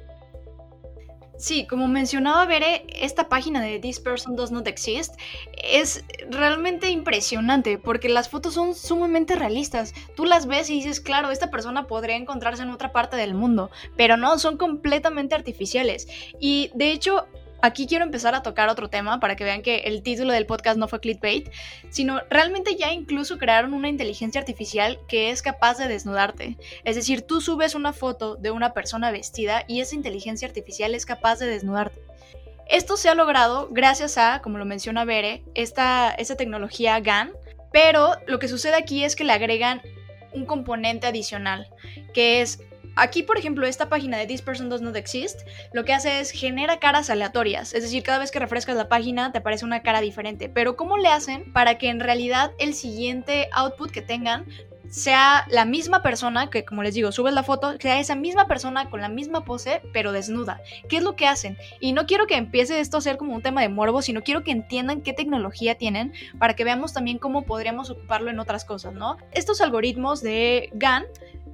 Sí, 1.38 1.68
como 1.68 1.86
mencionaba 1.86 2.44
Bere, 2.46 2.84
esta 2.88 3.28
página 3.28 3.62
de 3.62 3.78
This 3.78 4.00
Person 4.00 4.34
Does 4.34 4.50
Not 4.50 4.66
Exist 4.66 5.14
es 5.62 6.04
realmente 6.28 6.90
impresionante 6.90 7.78
porque 7.78 8.08
las 8.08 8.28
fotos 8.28 8.54
son 8.54 8.74
sumamente 8.74 9.36
realistas. 9.36 9.94
Tú 10.16 10.24
las 10.24 10.46
ves 10.46 10.68
y 10.68 10.74
dices, 10.74 11.00
claro, 11.00 11.30
esta 11.30 11.48
persona 11.48 11.86
podría 11.86 12.16
encontrarse 12.16 12.64
en 12.64 12.70
otra 12.70 12.90
parte 12.90 13.16
del 13.16 13.34
mundo, 13.34 13.70
pero 13.96 14.16
no, 14.16 14.36
son 14.40 14.56
completamente 14.56 15.36
artificiales. 15.36 16.08
Y 16.40 16.72
de 16.74 16.90
hecho, 16.90 17.28
aquí 17.62 17.86
quiero 17.86 18.04
empezar 18.04 18.34
a 18.34 18.42
tocar 18.42 18.68
otro 18.68 18.88
tema 18.88 19.20
para 19.20 19.36
que 19.36 19.44
vean 19.44 19.62
que 19.62 19.78
el 19.80 20.02
título 20.02 20.32
del 20.32 20.46
podcast 20.46 20.78
no 20.78 20.88
fue 20.88 21.00
clickbait, 21.00 21.50
sino 21.90 22.20
realmente 22.30 22.76
ya 22.76 22.92
incluso 22.92 23.38
crearon 23.38 23.74
una 23.74 23.88
inteligencia 23.88 24.40
artificial 24.40 24.98
que 25.08 25.30
es 25.30 25.42
capaz 25.42 25.78
de 25.78 25.88
desnudarte. 25.88 26.56
Es 26.84 26.96
decir, 26.96 27.22
tú 27.22 27.40
subes 27.40 27.74
una 27.74 27.92
foto 27.92 28.36
de 28.36 28.50
una 28.50 28.72
persona 28.72 29.10
vestida 29.10 29.64
y 29.66 29.80
esa 29.80 29.94
inteligencia 29.94 30.48
artificial 30.48 30.94
es 30.94 31.06
capaz 31.06 31.38
de 31.38 31.46
desnudarte. 31.46 32.00
Esto 32.68 32.96
se 32.98 33.08
ha 33.08 33.14
logrado 33.14 33.68
gracias 33.70 34.18
a, 34.18 34.42
como 34.42 34.58
lo 34.58 34.66
menciona 34.66 35.04
Bere, 35.04 35.42
esta, 35.54 36.10
esta 36.10 36.36
tecnología 36.36 37.00
GAN, 37.00 37.32
pero 37.72 38.16
lo 38.26 38.38
que 38.38 38.48
sucede 38.48 38.76
aquí 38.76 39.04
es 39.04 39.16
que 39.16 39.24
le 39.24 39.32
agregan 39.32 39.80
un 40.32 40.44
componente 40.44 41.06
adicional, 41.06 41.68
que 42.12 42.42
es 42.42 42.60
Aquí, 43.00 43.22
por 43.22 43.38
ejemplo, 43.38 43.64
esta 43.64 43.88
página 43.88 44.18
de 44.18 44.26
This 44.26 44.42
Person 44.42 44.68
Does 44.68 44.80
Not 44.80 44.96
Exist, 44.96 45.42
lo 45.72 45.84
que 45.84 45.92
hace 45.92 46.18
es 46.18 46.32
genera 46.32 46.80
caras 46.80 47.10
aleatorias. 47.10 47.72
Es 47.72 47.84
decir, 47.84 48.02
cada 48.02 48.18
vez 48.18 48.32
que 48.32 48.40
refrescas 48.40 48.74
la 48.74 48.88
página 48.88 49.30
te 49.30 49.38
aparece 49.38 49.64
una 49.64 49.82
cara 49.82 50.00
diferente. 50.00 50.48
Pero 50.48 50.76
¿cómo 50.76 50.96
le 50.96 51.06
hacen 51.08 51.52
para 51.52 51.78
que 51.78 51.90
en 51.90 52.00
realidad 52.00 52.50
el 52.58 52.74
siguiente 52.74 53.48
output 53.52 53.92
que 53.92 54.02
tengan 54.02 54.46
sea 54.88 55.46
la 55.50 55.64
misma 55.64 56.02
persona, 56.02 56.50
que 56.50 56.64
como 56.64 56.82
les 56.82 56.94
digo, 56.94 57.12
subes 57.12 57.34
la 57.34 57.42
foto, 57.42 57.76
sea 57.78 58.00
esa 58.00 58.14
misma 58.14 58.46
persona 58.46 58.88
con 58.90 59.00
la 59.00 59.08
misma 59.08 59.44
pose, 59.44 59.82
pero 59.92 60.12
desnuda. 60.12 60.60
¿Qué 60.88 60.98
es 60.98 61.02
lo 61.02 61.16
que 61.16 61.26
hacen? 61.26 61.56
Y 61.80 61.92
no 61.92 62.06
quiero 62.06 62.26
que 62.26 62.36
empiece 62.36 62.80
esto 62.80 62.96
a 62.96 63.00
ser 63.00 63.16
como 63.16 63.34
un 63.34 63.42
tema 63.42 63.60
de 63.60 63.68
morbo, 63.68 64.02
sino 64.02 64.22
quiero 64.22 64.42
que 64.42 64.50
entiendan 64.50 65.02
qué 65.02 65.12
tecnología 65.12 65.76
tienen 65.76 66.12
para 66.38 66.54
que 66.54 66.64
veamos 66.64 66.92
también 66.92 67.18
cómo 67.18 67.42
podríamos 67.42 67.90
ocuparlo 67.90 68.30
en 68.30 68.40
otras 68.40 68.64
cosas, 68.64 68.94
¿no? 68.94 69.16
Estos 69.32 69.60
algoritmos 69.60 70.22
de 70.22 70.70
GAN 70.74 71.04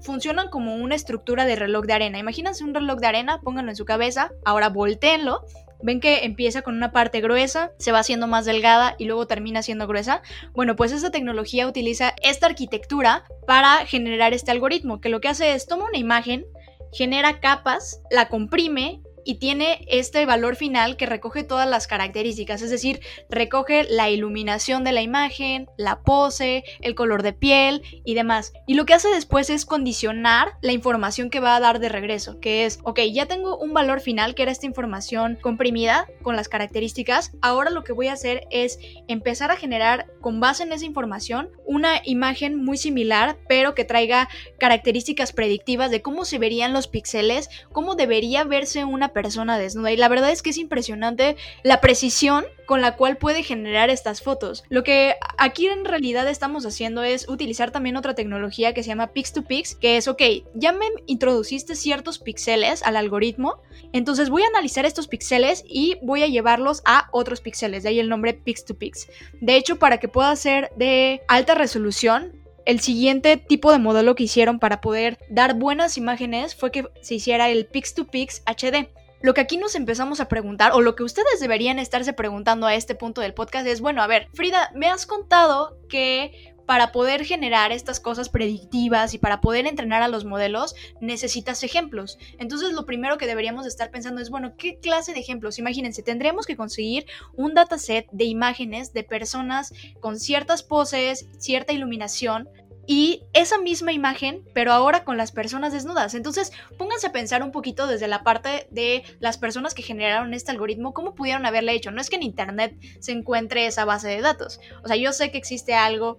funcionan 0.00 0.48
como 0.48 0.76
una 0.76 0.94
estructura 0.94 1.46
de 1.46 1.56
reloj 1.56 1.86
de 1.86 1.94
arena. 1.94 2.18
Imagínense 2.18 2.62
un 2.62 2.74
reloj 2.74 2.98
de 2.98 3.06
arena, 3.06 3.40
pónganlo 3.40 3.70
en 3.72 3.76
su 3.76 3.84
cabeza, 3.84 4.30
ahora 4.44 4.68
volteenlo. 4.68 5.44
Ven 5.84 6.00
que 6.00 6.24
empieza 6.24 6.62
con 6.62 6.76
una 6.76 6.92
parte 6.92 7.20
gruesa, 7.20 7.72
se 7.78 7.92
va 7.92 7.98
haciendo 7.98 8.26
más 8.26 8.46
delgada 8.46 8.96
y 8.98 9.04
luego 9.04 9.26
termina 9.26 9.62
siendo 9.62 9.86
gruesa. 9.86 10.22
Bueno, 10.54 10.76
pues 10.76 10.92
esta 10.92 11.10
tecnología 11.10 11.68
utiliza 11.68 12.14
esta 12.22 12.46
arquitectura 12.46 13.24
para 13.46 13.84
generar 13.84 14.32
este 14.32 14.50
algoritmo, 14.50 15.02
que 15.02 15.10
lo 15.10 15.20
que 15.20 15.28
hace 15.28 15.52
es 15.52 15.66
toma 15.66 15.84
una 15.84 15.98
imagen, 15.98 16.46
genera 16.90 17.38
capas, 17.38 18.00
la 18.10 18.28
comprime 18.28 19.02
y 19.24 19.36
tiene 19.36 19.84
este 19.88 20.26
valor 20.26 20.56
final 20.56 20.96
que 20.96 21.06
recoge 21.06 21.44
todas 21.44 21.68
las 21.68 21.86
características, 21.86 22.62
es 22.62 22.70
decir, 22.70 23.00
recoge 23.28 23.84
la 23.84 24.10
iluminación 24.10 24.84
de 24.84 24.92
la 24.92 25.02
imagen, 25.02 25.68
la 25.76 26.02
pose, 26.02 26.64
el 26.80 26.94
color 26.94 27.22
de 27.22 27.32
piel 27.32 27.82
y 28.04 28.14
demás. 28.14 28.52
Y 28.66 28.74
lo 28.74 28.86
que 28.86 28.94
hace 28.94 29.08
después 29.08 29.50
es 29.50 29.66
condicionar 29.66 30.52
la 30.60 30.72
información 30.72 31.30
que 31.30 31.40
va 31.40 31.56
a 31.56 31.60
dar 31.60 31.80
de 31.80 31.88
regreso, 31.88 32.40
que 32.40 32.64
es, 32.64 32.78
ok, 32.84 33.00
ya 33.12 33.26
tengo 33.26 33.56
un 33.58 33.72
valor 33.72 34.00
final 34.00 34.34
que 34.34 34.42
era 34.42 34.52
esta 34.52 34.66
información 34.66 35.38
comprimida 35.40 36.06
con 36.22 36.36
las 36.36 36.48
características, 36.48 37.32
ahora 37.40 37.70
lo 37.70 37.84
que 37.84 37.92
voy 37.92 38.08
a 38.08 38.12
hacer 38.12 38.46
es 38.50 38.78
empezar 39.08 39.50
a 39.50 39.56
generar 39.56 40.06
con 40.20 40.40
base 40.40 40.62
en 40.62 40.72
esa 40.72 40.84
información 40.84 41.50
una 41.66 42.00
imagen 42.04 42.62
muy 42.62 42.76
similar, 42.76 43.38
pero 43.48 43.74
que 43.74 43.84
traiga 43.84 44.28
características 44.58 45.32
predictivas 45.32 45.90
de 45.90 46.02
cómo 46.02 46.24
se 46.24 46.38
verían 46.38 46.72
los 46.72 46.88
píxeles, 46.88 47.48
cómo 47.72 47.94
debería 47.94 48.44
verse 48.44 48.84
una 48.84 49.13
persona 49.14 49.56
desnuda. 49.56 49.92
Y 49.92 49.96
la 49.96 50.08
verdad 50.08 50.30
es 50.30 50.42
que 50.42 50.50
es 50.50 50.58
impresionante 50.58 51.36
la 51.62 51.80
precisión 51.80 52.44
con 52.66 52.80
la 52.80 52.96
cual 52.96 53.16
puede 53.16 53.42
generar 53.42 53.90
estas 53.90 54.22
fotos. 54.22 54.64
Lo 54.68 54.84
que 54.84 55.16
aquí 55.38 55.66
en 55.66 55.84
realidad 55.84 56.28
estamos 56.28 56.66
haciendo 56.66 57.02
es 57.02 57.28
utilizar 57.28 57.70
también 57.70 57.96
otra 57.96 58.14
tecnología 58.14 58.74
que 58.74 58.82
se 58.82 58.88
llama 58.88 59.08
Pix 59.08 59.32
to 59.32 59.42
Pix, 59.42 59.74
que 59.74 59.96
es, 59.96 60.08
ok, 60.08 60.22
ya 60.54 60.72
me 60.72 60.86
introduciste 61.06 61.74
ciertos 61.76 62.18
píxeles 62.18 62.82
al 62.82 62.96
algoritmo, 62.96 63.62
entonces 63.92 64.30
voy 64.30 64.42
a 64.42 64.48
analizar 64.48 64.86
estos 64.86 65.08
píxeles 65.08 65.64
y 65.66 65.96
voy 66.02 66.22
a 66.22 66.26
llevarlos 66.26 66.82
a 66.84 67.08
otros 67.12 67.40
píxeles, 67.40 67.82
de 67.82 67.90
ahí 67.90 68.00
el 68.00 68.08
nombre 68.08 68.34
Pix 68.34 68.64
to 68.64 68.74
Pix. 68.74 69.08
De 69.40 69.56
hecho, 69.56 69.78
para 69.78 69.98
que 69.98 70.08
pueda 70.08 70.34
ser 70.36 70.70
de 70.76 71.22
alta 71.28 71.54
resolución, 71.54 72.44
el 72.66 72.80
siguiente 72.80 73.36
tipo 73.36 73.72
de 73.72 73.78
modelo 73.78 74.14
que 74.14 74.24
hicieron 74.24 74.58
para 74.58 74.80
poder 74.80 75.18
dar 75.28 75.54
buenas 75.54 75.98
imágenes 75.98 76.54
fue 76.54 76.70
que 76.70 76.86
se 77.02 77.16
hiciera 77.16 77.50
el 77.50 77.66
Pix 77.66 77.94
to 77.94 78.06
Pix 78.06 78.42
HD. 78.46 78.88
Lo 79.24 79.32
que 79.32 79.40
aquí 79.40 79.56
nos 79.56 79.74
empezamos 79.74 80.20
a 80.20 80.28
preguntar, 80.28 80.72
o 80.72 80.82
lo 80.82 80.94
que 80.96 81.02
ustedes 81.02 81.40
deberían 81.40 81.78
estarse 81.78 82.12
preguntando 82.12 82.66
a 82.66 82.74
este 82.74 82.94
punto 82.94 83.22
del 83.22 83.32
podcast 83.32 83.66
es, 83.66 83.80
bueno, 83.80 84.02
a 84.02 84.06
ver, 84.06 84.28
Frida, 84.34 84.70
me 84.74 84.86
has 84.86 85.06
contado 85.06 85.78
que 85.88 86.54
para 86.66 86.92
poder 86.92 87.24
generar 87.24 87.72
estas 87.72 88.00
cosas 88.00 88.28
predictivas 88.28 89.14
y 89.14 89.18
para 89.18 89.40
poder 89.40 89.66
entrenar 89.66 90.02
a 90.02 90.08
los 90.08 90.26
modelos, 90.26 90.74
necesitas 91.00 91.62
ejemplos. 91.62 92.18
Entonces, 92.38 92.72
lo 92.72 92.84
primero 92.84 93.16
que 93.16 93.26
deberíamos 93.26 93.66
estar 93.66 93.90
pensando 93.90 94.20
es, 94.20 94.28
bueno, 94.28 94.56
¿qué 94.58 94.78
clase 94.78 95.14
de 95.14 95.20
ejemplos? 95.20 95.58
Imagínense, 95.58 96.02
tendríamos 96.02 96.44
que 96.44 96.56
conseguir 96.56 97.06
un 97.34 97.54
dataset 97.54 98.06
de 98.12 98.24
imágenes 98.24 98.92
de 98.92 99.04
personas 99.04 99.72
con 100.00 100.18
ciertas 100.18 100.62
poses, 100.62 101.26
cierta 101.38 101.72
iluminación, 101.72 102.50
y 102.86 103.22
esa 103.32 103.58
misma 103.58 103.92
imagen, 103.92 104.44
pero 104.54 104.72
ahora 104.72 105.04
con 105.04 105.16
las 105.16 105.32
personas 105.32 105.72
desnudas. 105.72 106.14
Entonces, 106.14 106.52
pónganse 106.78 107.06
a 107.06 107.12
pensar 107.12 107.42
un 107.42 107.52
poquito 107.52 107.86
desde 107.86 108.08
la 108.08 108.22
parte 108.22 108.66
de 108.70 109.04
las 109.20 109.38
personas 109.38 109.74
que 109.74 109.82
generaron 109.82 110.34
este 110.34 110.50
algoritmo, 110.50 110.92
cómo 110.92 111.14
pudieron 111.14 111.46
haberle 111.46 111.72
hecho. 111.72 111.90
No 111.90 112.00
es 112.00 112.10
que 112.10 112.16
en 112.16 112.22
Internet 112.22 112.76
se 113.00 113.12
encuentre 113.12 113.66
esa 113.66 113.84
base 113.84 114.08
de 114.08 114.20
datos. 114.20 114.60
O 114.82 114.88
sea, 114.88 114.96
yo 114.96 115.12
sé 115.12 115.30
que 115.30 115.38
existe 115.38 115.74
algo 115.74 116.18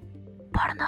porno 0.52 0.86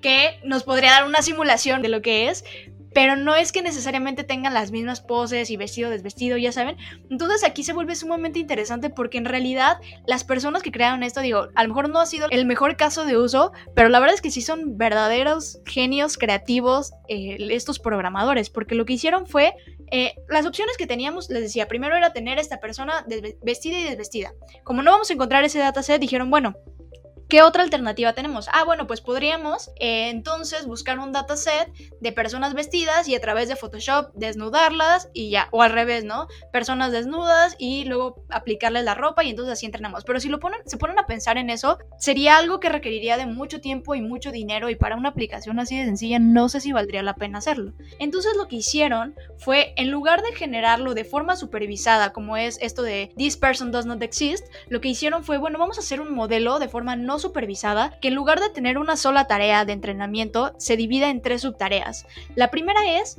que 0.00 0.40
nos 0.44 0.62
podría 0.64 0.90
dar 0.90 1.06
una 1.06 1.22
simulación 1.22 1.82
de 1.82 1.88
lo 1.88 2.02
que 2.02 2.28
es, 2.28 2.44
pero 2.92 3.16
no 3.16 3.34
es 3.34 3.52
que 3.52 3.62
necesariamente 3.62 4.24
tengan 4.24 4.54
las 4.54 4.70
mismas 4.70 5.00
poses 5.00 5.50
y 5.50 5.56
vestido 5.56 5.90
desvestido, 5.90 6.36
ya 6.36 6.52
saben. 6.52 6.76
Entonces 7.10 7.44
aquí 7.44 7.62
se 7.62 7.72
vuelve 7.72 7.94
sumamente 7.94 8.38
interesante 8.38 8.90
porque 8.90 9.18
en 9.18 9.24
realidad 9.24 9.78
las 10.06 10.24
personas 10.24 10.62
que 10.62 10.72
crearon 10.72 11.02
esto, 11.02 11.20
digo, 11.20 11.48
a 11.54 11.62
lo 11.62 11.68
mejor 11.68 11.88
no 11.88 12.00
ha 12.00 12.06
sido 12.06 12.28
el 12.30 12.46
mejor 12.46 12.76
caso 12.76 13.04
de 13.04 13.16
uso, 13.16 13.52
pero 13.74 13.88
la 13.88 14.00
verdad 14.00 14.14
es 14.14 14.20
que 14.20 14.30
sí 14.30 14.42
son 14.42 14.76
verdaderos 14.76 15.60
genios 15.66 16.18
creativos 16.18 16.92
eh, 17.08 17.36
estos 17.50 17.78
programadores, 17.78 18.50
porque 18.50 18.74
lo 18.74 18.84
que 18.84 18.94
hicieron 18.94 19.26
fue, 19.26 19.54
eh, 19.90 20.14
las 20.28 20.46
opciones 20.46 20.76
que 20.76 20.86
teníamos, 20.86 21.30
les 21.30 21.42
decía, 21.42 21.68
primero 21.68 21.96
era 21.96 22.12
tener 22.12 22.38
esta 22.38 22.60
persona 22.60 23.04
vestida 23.42 23.78
y 23.78 23.84
desvestida. 23.84 24.32
Como 24.64 24.82
no 24.82 24.92
vamos 24.92 25.10
a 25.10 25.14
encontrar 25.14 25.44
ese 25.44 25.58
dataset, 25.58 26.00
dijeron, 26.00 26.30
bueno, 26.30 26.54
¿Qué 27.30 27.42
otra 27.42 27.62
alternativa 27.62 28.12
tenemos? 28.12 28.48
Ah, 28.52 28.64
bueno, 28.64 28.88
pues 28.88 29.00
podríamos 29.00 29.70
eh, 29.78 30.10
entonces 30.10 30.66
buscar 30.66 30.98
un 30.98 31.12
dataset 31.12 31.72
de 32.00 32.10
personas 32.10 32.54
vestidas 32.54 33.06
y 33.06 33.14
a 33.14 33.20
través 33.20 33.48
de 33.48 33.54
Photoshop 33.54 34.12
desnudarlas 34.14 35.08
y 35.14 35.30
ya, 35.30 35.46
o 35.52 35.62
al 35.62 35.70
revés, 35.70 36.02
¿no? 36.02 36.26
Personas 36.52 36.90
desnudas 36.90 37.54
y 37.56 37.84
luego 37.84 38.24
aplicarles 38.30 38.82
la 38.82 38.96
ropa 38.96 39.22
y 39.22 39.30
entonces 39.30 39.52
así 39.52 39.64
entrenamos. 39.64 40.02
Pero 40.02 40.18
si 40.18 40.28
lo 40.28 40.40
ponen, 40.40 40.58
se 40.66 40.76
ponen 40.76 40.98
a 40.98 41.06
pensar 41.06 41.38
en 41.38 41.50
eso, 41.50 41.78
sería 41.98 42.36
algo 42.36 42.58
que 42.58 42.68
requeriría 42.68 43.16
de 43.16 43.26
mucho 43.26 43.60
tiempo 43.60 43.94
y 43.94 44.00
mucho 44.00 44.32
dinero 44.32 44.68
y 44.68 44.74
para 44.74 44.96
una 44.96 45.10
aplicación 45.10 45.60
así 45.60 45.78
de 45.78 45.84
sencilla 45.84 46.18
no 46.18 46.48
sé 46.48 46.58
si 46.58 46.72
valdría 46.72 47.04
la 47.04 47.14
pena 47.14 47.38
hacerlo. 47.38 47.74
Entonces 48.00 48.32
lo 48.36 48.48
que 48.48 48.56
hicieron 48.56 49.14
fue, 49.38 49.72
en 49.76 49.92
lugar 49.92 50.22
de 50.22 50.34
generarlo 50.34 50.94
de 50.94 51.04
forma 51.04 51.36
supervisada, 51.36 52.12
como 52.12 52.36
es 52.36 52.58
esto 52.60 52.82
de 52.82 53.12
This 53.16 53.36
person 53.36 53.70
does 53.70 53.86
not 53.86 54.02
exist, 54.02 54.52
lo 54.66 54.80
que 54.80 54.88
hicieron 54.88 55.22
fue, 55.22 55.38
bueno, 55.38 55.60
vamos 55.60 55.76
a 55.76 55.82
hacer 55.82 56.00
un 56.00 56.12
modelo 56.12 56.58
de 56.58 56.68
forma 56.68 56.96
no 56.96 57.19
supervisada 57.20 57.98
que 58.00 58.08
en 58.08 58.14
lugar 58.14 58.40
de 58.40 58.50
tener 58.50 58.78
una 58.78 58.96
sola 58.96 59.26
tarea 59.26 59.64
de 59.64 59.72
entrenamiento 59.72 60.54
se 60.58 60.76
divide 60.76 61.08
en 61.08 61.22
tres 61.22 61.42
subtareas. 61.42 62.06
La 62.34 62.50
primera 62.50 63.00
es 63.00 63.18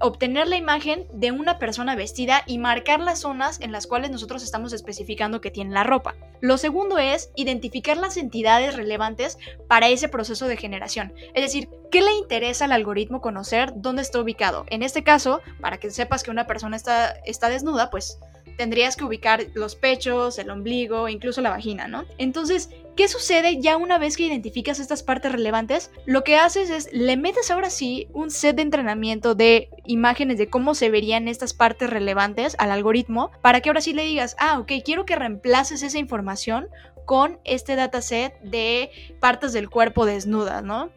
obtener 0.00 0.48
la 0.48 0.56
imagen 0.56 1.06
de 1.12 1.30
una 1.30 1.58
persona 1.58 1.94
vestida 1.94 2.42
y 2.46 2.58
marcar 2.58 3.00
las 3.00 3.20
zonas 3.20 3.60
en 3.60 3.70
las 3.70 3.86
cuales 3.86 4.10
nosotros 4.10 4.42
estamos 4.42 4.72
especificando 4.72 5.40
que 5.40 5.50
tiene 5.50 5.74
la 5.74 5.84
ropa. 5.84 6.16
Lo 6.40 6.56
segundo 6.56 6.98
es 6.98 7.30
identificar 7.36 7.98
las 7.98 8.16
entidades 8.16 8.76
relevantes 8.76 9.38
para 9.68 9.88
ese 9.88 10.08
proceso 10.08 10.48
de 10.48 10.56
generación. 10.56 11.12
Es 11.34 11.44
decir, 11.44 11.68
¿qué 11.90 12.00
le 12.00 12.12
interesa 12.12 12.64
al 12.64 12.72
algoritmo 12.72 13.20
conocer 13.20 13.72
dónde 13.76 14.02
está 14.02 14.20
ubicado? 14.20 14.64
En 14.70 14.82
este 14.82 15.04
caso, 15.04 15.40
para 15.60 15.78
que 15.78 15.90
sepas 15.90 16.22
que 16.22 16.30
una 16.30 16.46
persona 16.46 16.76
está, 16.76 17.12
está 17.26 17.50
desnuda, 17.50 17.90
pues 17.90 18.18
tendrías 18.60 18.94
que 18.94 19.04
ubicar 19.04 19.46
los 19.54 19.74
pechos, 19.74 20.38
el 20.38 20.50
ombligo, 20.50 21.08
incluso 21.08 21.40
la 21.40 21.48
vagina, 21.48 21.88
¿no? 21.88 22.04
Entonces, 22.18 22.68
¿qué 22.94 23.08
sucede 23.08 23.58
ya 23.58 23.78
una 23.78 23.96
vez 23.96 24.18
que 24.18 24.24
identificas 24.24 24.80
estas 24.80 25.02
partes 25.02 25.32
relevantes? 25.32 25.90
Lo 26.04 26.24
que 26.24 26.36
haces 26.36 26.68
es, 26.68 26.92
le 26.92 27.16
metes 27.16 27.50
ahora 27.50 27.70
sí 27.70 28.08
un 28.12 28.30
set 28.30 28.56
de 28.56 28.60
entrenamiento 28.60 29.34
de 29.34 29.70
imágenes 29.86 30.36
de 30.36 30.50
cómo 30.50 30.74
se 30.74 30.90
verían 30.90 31.26
estas 31.26 31.54
partes 31.54 31.88
relevantes 31.88 32.54
al 32.58 32.70
algoritmo 32.70 33.30
para 33.40 33.62
que 33.62 33.70
ahora 33.70 33.80
sí 33.80 33.94
le 33.94 34.04
digas, 34.04 34.36
ah, 34.38 34.58
ok, 34.58 34.72
quiero 34.84 35.06
que 35.06 35.16
reemplaces 35.16 35.82
esa 35.82 35.98
información 35.98 36.68
con 37.06 37.38
este 37.44 37.76
dataset 37.76 38.38
de 38.42 38.90
partes 39.20 39.54
del 39.54 39.70
cuerpo 39.70 40.04
desnudas, 40.04 40.62
¿no? 40.62 40.90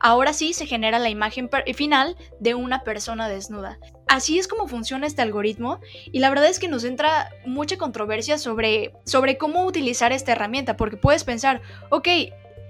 Ahora 0.00 0.32
sí 0.32 0.52
se 0.52 0.66
genera 0.66 0.98
la 0.98 1.10
imagen 1.10 1.48
final 1.74 2.16
de 2.40 2.54
una 2.54 2.82
persona 2.82 3.28
desnuda. 3.28 3.78
Así 4.08 4.38
es 4.38 4.48
como 4.48 4.66
funciona 4.66 5.06
este 5.06 5.22
algoritmo 5.22 5.80
y 6.10 6.18
la 6.18 6.30
verdad 6.30 6.48
es 6.48 6.58
que 6.58 6.68
nos 6.68 6.84
entra 6.84 7.30
mucha 7.46 7.76
controversia 7.76 8.38
sobre, 8.38 8.92
sobre 9.04 9.38
cómo 9.38 9.64
utilizar 9.64 10.12
esta 10.12 10.32
herramienta, 10.32 10.76
porque 10.76 10.96
puedes 10.96 11.22
pensar, 11.22 11.60
ok, 11.90 12.08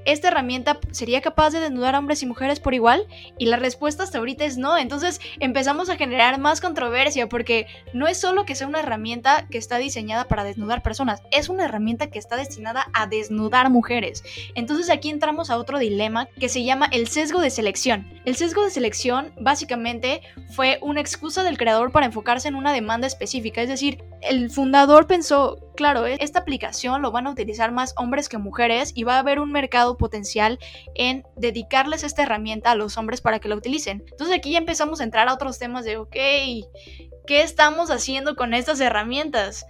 ¿esta 0.04 0.28
herramienta 0.28 0.78
sería 0.90 1.20
capaz 1.20 1.50
de 1.50 1.60
desnudar 1.60 1.94
a 1.94 1.98
hombres 1.98 2.22
y 2.22 2.26
mujeres 2.26 2.60
por 2.60 2.74
igual? 2.74 3.06
Y 3.38 3.46
la 3.46 3.56
respuesta 3.56 4.02
hasta 4.02 4.18
ahorita 4.18 4.44
es 4.44 4.58
no. 4.58 4.76
Entonces 4.76 5.20
empezamos 5.38 5.90
a 5.90 5.96
generar 5.96 6.38
más 6.38 6.60
controversia 6.60 7.28
porque 7.28 7.66
no 7.92 8.06
es 8.06 8.20
solo 8.20 8.44
que 8.44 8.54
sea 8.54 8.66
una 8.66 8.80
herramienta 8.80 9.46
que 9.50 9.58
está 9.58 9.78
diseñada 9.78 10.26
para 10.28 10.44
desnudar 10.44 10.82
personas, 10.82 11.22
es 11.30 11.48
una 11.48 11.64
herramienta 11.64 12.08
que 12.08 12.18
está 12.18 12.36
destinada 12.36 12.86
a 12.92 13.06
desnudar 13.06 13.70
mujeres. 13.70 14.22
Entonces 14.54 14.90
aquí 14.90 15.10
entramos 15.10 15.50
a 15.50 15.58
otro 15.58 15.78
dilema 15.78 16.28
que 16.38 16.48
se 16.48 16.64
llama 16.64 16.88
el 16.92 17.08
sesgo 17.08 17.40
de 17.40 17.50
selección. 17.50 18.06
El 18.24 18.36
sesgo 18.36 18.64
de 18.64 18.70
selección 18.70 19.32
básicamente 19.40 20.22
fue 20.54 20.78
una 20.82 21.00
excusa 21.00 21.42
del 21.42 21.58
creador 21.58 21.92
para 21.92 22.06
enfocarse 22.06 22.48
en 22.48 22.54
una 22.54 22.72
demanda 22.72 23.06
específica, 23.06 23.62
es 23.62 23.68
decir, 23.68 24.02
el 24.22 24.50
fundador 24.50 25.06
pensó, 25.06 25.58
claro, 25.80 26.04
esta 26.04 26.40
aplicación 26.40 27.00
lo 27.00 27.10
van 27.10 27.26
a 27.26 27.30
utilizar 27.30 27.72
más 27.72 27.94
hombres 27.96 28.28
que 28.28 28.36
mujeres 28.36 28.92
y 28.94 29.04
va 29.04 29.14
a 29.14 29.20
haber 29.20 29.40
un 29.40 29.50
mercado 29.50 29.96
potencial 29.96 30.58
en 30.94 31.24
dedicarles 31.38 32.04
esta 32.04 32.22
herramienta 32.22 32.70
a 32.70 32.74
los 32.74 32.98
hombres 32.98 33.22
para 33.22 33.38
que 33.38 33.48
la 33.48 33.56
utilicen. 33.56 34.04
Entonces 34.10 34.36
aquí 34.36 34.50
ya 34.52 34.58
empezamos 34.58 35.00
a 35.00 35.04
entrar 35.04 35.26
a 35.26 35.32
otros 35.32 35.58
temas 35.58 35.86
de, 35.86 35.96
ok, 35.96 36.12
¿qué 36.12 37.40
estamos 37.42 37.90
haciendo 37.90 38.36
con 38.36 38.52
estas 38.52 38.78
herramientas? 38.78 39.64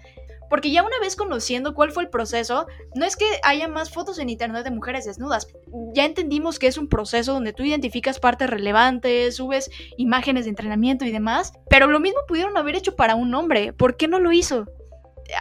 Porque 0.48 0.72
ya 0.72 0.82
una 0.82 0.98
vez 1.00 1.14
conociendo 1.14 1.76
cuál 1.76 1.92
fue 1.92 2.02
el 2.02 2.10
proceso, 2.10 2.66
no 2.96 3.04
es 3.04 3.14
que 3.14 3.26
haya 3.44 3.68
más 3.68 3.92
fotos 3.92 4.18
en 4.18 4.30
internet 4.30 4.64
de 4.64 4.72
mujeres 4.72 5.04
desnudas. 5.04 5.46
Ya 5.94 6.06
entendimos 6.06 6.58
que 6.58 6.66
es 6.66 6.76
un 6.76 6.88
proceso 6.88 7.34
donde 7.34 7.52
tú 7.52 7.62
identificas 7.62 8.18
partes 8.18 8.50
relevantes, 8.50 9.36
subes 9.36 9.70
imágenes 9.96 10.46
de 10.46 10.50
entrenamiento 10.50 11.04
y 11.04 11.12
demás. 11.12 11.52
Pero 11.68 11.86
lo 11.86 12.00
mismo 12.00 12.18
pudieron 12.26 12.56
haber 12.56 12.74
hecho 12.74 12.96
para 12.96 13.14
un 13.14 13.32
hombre. 13.32 13.72
¿Por 13.72 13.96
qué 13.96 14.08
no 14.08 14.18
lo 14.18 14.32
hizo? 14.32 14.66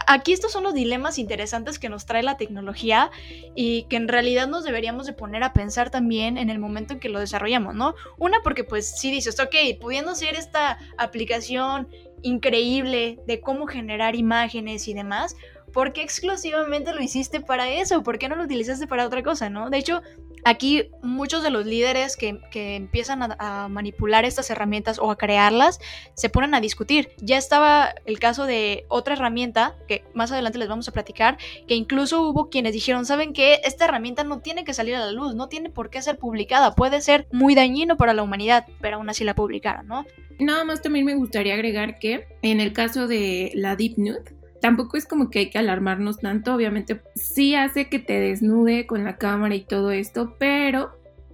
Aquí 0.06 0.32
estos 0.32 0.52
son 0.52 0.64
los 0.64 0.74
dilemas 0.74 1.18
interesantes 1.18 1.78
que 1.78 1.88
nos 1.88 2.06
trae 2.06 2.22
la 2.22 2.36
tecnología 2.36 3.10
y 3.54 3.84
que 3.84 3.96
en 3.96 4.08
realidad 4.08 4.48
nos 4.48 4.64
deberíamos 4.64 5.06
de 5.06 5.12
poner 5.12 5.42
a 5.42 5.52
pensar 5.52 5.90
también 5.90 6.38
en 6.38 6.50
el 6.50 6.58
momento 6.58 6.94
en 6.94 7.00
que 7.00 7.08
lo 7.08 7.20
desarrollamos, 7.20 7.74
¿no? 7.74 7.94
Una 8.18 8.38
porque 8.42 8.64
pues 8.64 8.98
si 8.98 9.10
dices, 9.10 9.38
ok, 9.40 9.54
pudiendo 9.80 10.14
ser 10.14 10.34
esta 10.34 10.78
aplicación 10.98 11.88
increíble 12.22 13.18
de 13.26 13.40
cómo 13.40 13.66
generar 13.66 14.14
imágenes 14.14 14.88
y 14.88 14.94
demás, 14.94 15.36
¿por 15.72 15.92
qué 15.92 16.02
exclusivamente 16.02 16.92
lo 16.92 17.02
hiciste 17.02 17.40
para 17.40 17.70
eso? 17.70 18.02
¿Por 18.02 18.18
qué 18.18 18.28
no 18.28 18.36
lo 18.36 18.44
utilizaste 18.44 18.86
para 18.86 19.06
otra 19.06 19.22
cosa, 19.22 19.50
no? 19.50 19.70
De 19.70 19.78
hecho, 19.78 20.02
Aquí 20.44 20.90
muchos 21.02 21.42
de 21.42 21.50
los 21.50 21.66
líderes 21.66 22.16
que, 22.16 22.40
empiezan 22.52 23.20
a, 23.38 23.68
manipular 23.68 24.24
estas 24.24 24.50
herramientas 24.50 24.98
o 24.98 25.10
a 25.10 25.18
crearlas 25.18 25.80
se 26.14 26.28
ponen 26.28 26.54
a 26.54 26.60
discutir. 26.60 27.10
Ya 27.18 27.36
estaba 27.36 27.94
el 28.06 28.18
caso 28.18 28.46
de 28.46 28.84
otra 28.88 29.14
herramienta 29.14 29.76
que 29.86 30.04
más 30.14 30.32
adelante 30.32 30.58
les 30.58 30.68
vamos 30.68 30.88
a 30.88 30.92
platicar, 30.92 31.36
que 31.66 31.74
incluso 31.74 32.22
hubo 32.22 32.48
quienes 32.48 32.72
dijeron, 32.72 33.04
¿saben 33.04 33.32
qué? 33.32 33.60
Esta 33.64 33.84
herramienta 33.84 34.24
no 34.24 34.40
tiene 34.40 34.64
que 34.64 34.72
salir 34.72 34.94
a 34.94 35.04
la 35.04 35.12
luz, 35.12 35.34
no 35.34 35.48
tiene 35.48 35.68
por 35.68 35.90
qué 35.90 36.00
ser 36.00 36.18
publicada, 36.18 36.74
puede 36.74 37.00
ser 37.00 37.26
muy 37.32 37.54
dañino 37.54 37.96
para 37.96 38.14
la 38.14 38.22
humanidad, 38.22 38.66
pero 38.80 38.96
aún 38.96 39.10
así 39.10 39.24
la 39.24 39.34
publicaron, 39.34 39.86
¿no? 39.86 40.06
Nada 40.38 40.64
más 40.64 40.80
también 40.80 41.04
me 41.04 41.14
gustaría 41.14 41.54
agregar 41.54 41.98
que 41.98 42.26
en 42.40 42.60
el 42.60 42.72
caso 42.72 43.06
de 43.06 43.52
la 43.54 43.76
Deep 43.76 43.98
Nude, 43.98 44.39
tampoco 44.60 44.96
es 44.96 45.06
como 45.06 45.30
que 45.30 45.40
hay 45.40 45.50
que 45.50 45.58
alarmarnos 45.58 46.18
tanto, 46.18 46.54
obviamente 46.54 47.00
sí 47.14 47.54
hace 47.54 47.88
que 47.88 47.98
te 47.98 48.20
desnude 48.20 48.86
con 48.86 49.04
la 49.04 49.16
cámara 49.16 49.54
y 49.54 49.64
todo 49.64 49.90
esto, 49.90 50.36
pero 50.38 50.90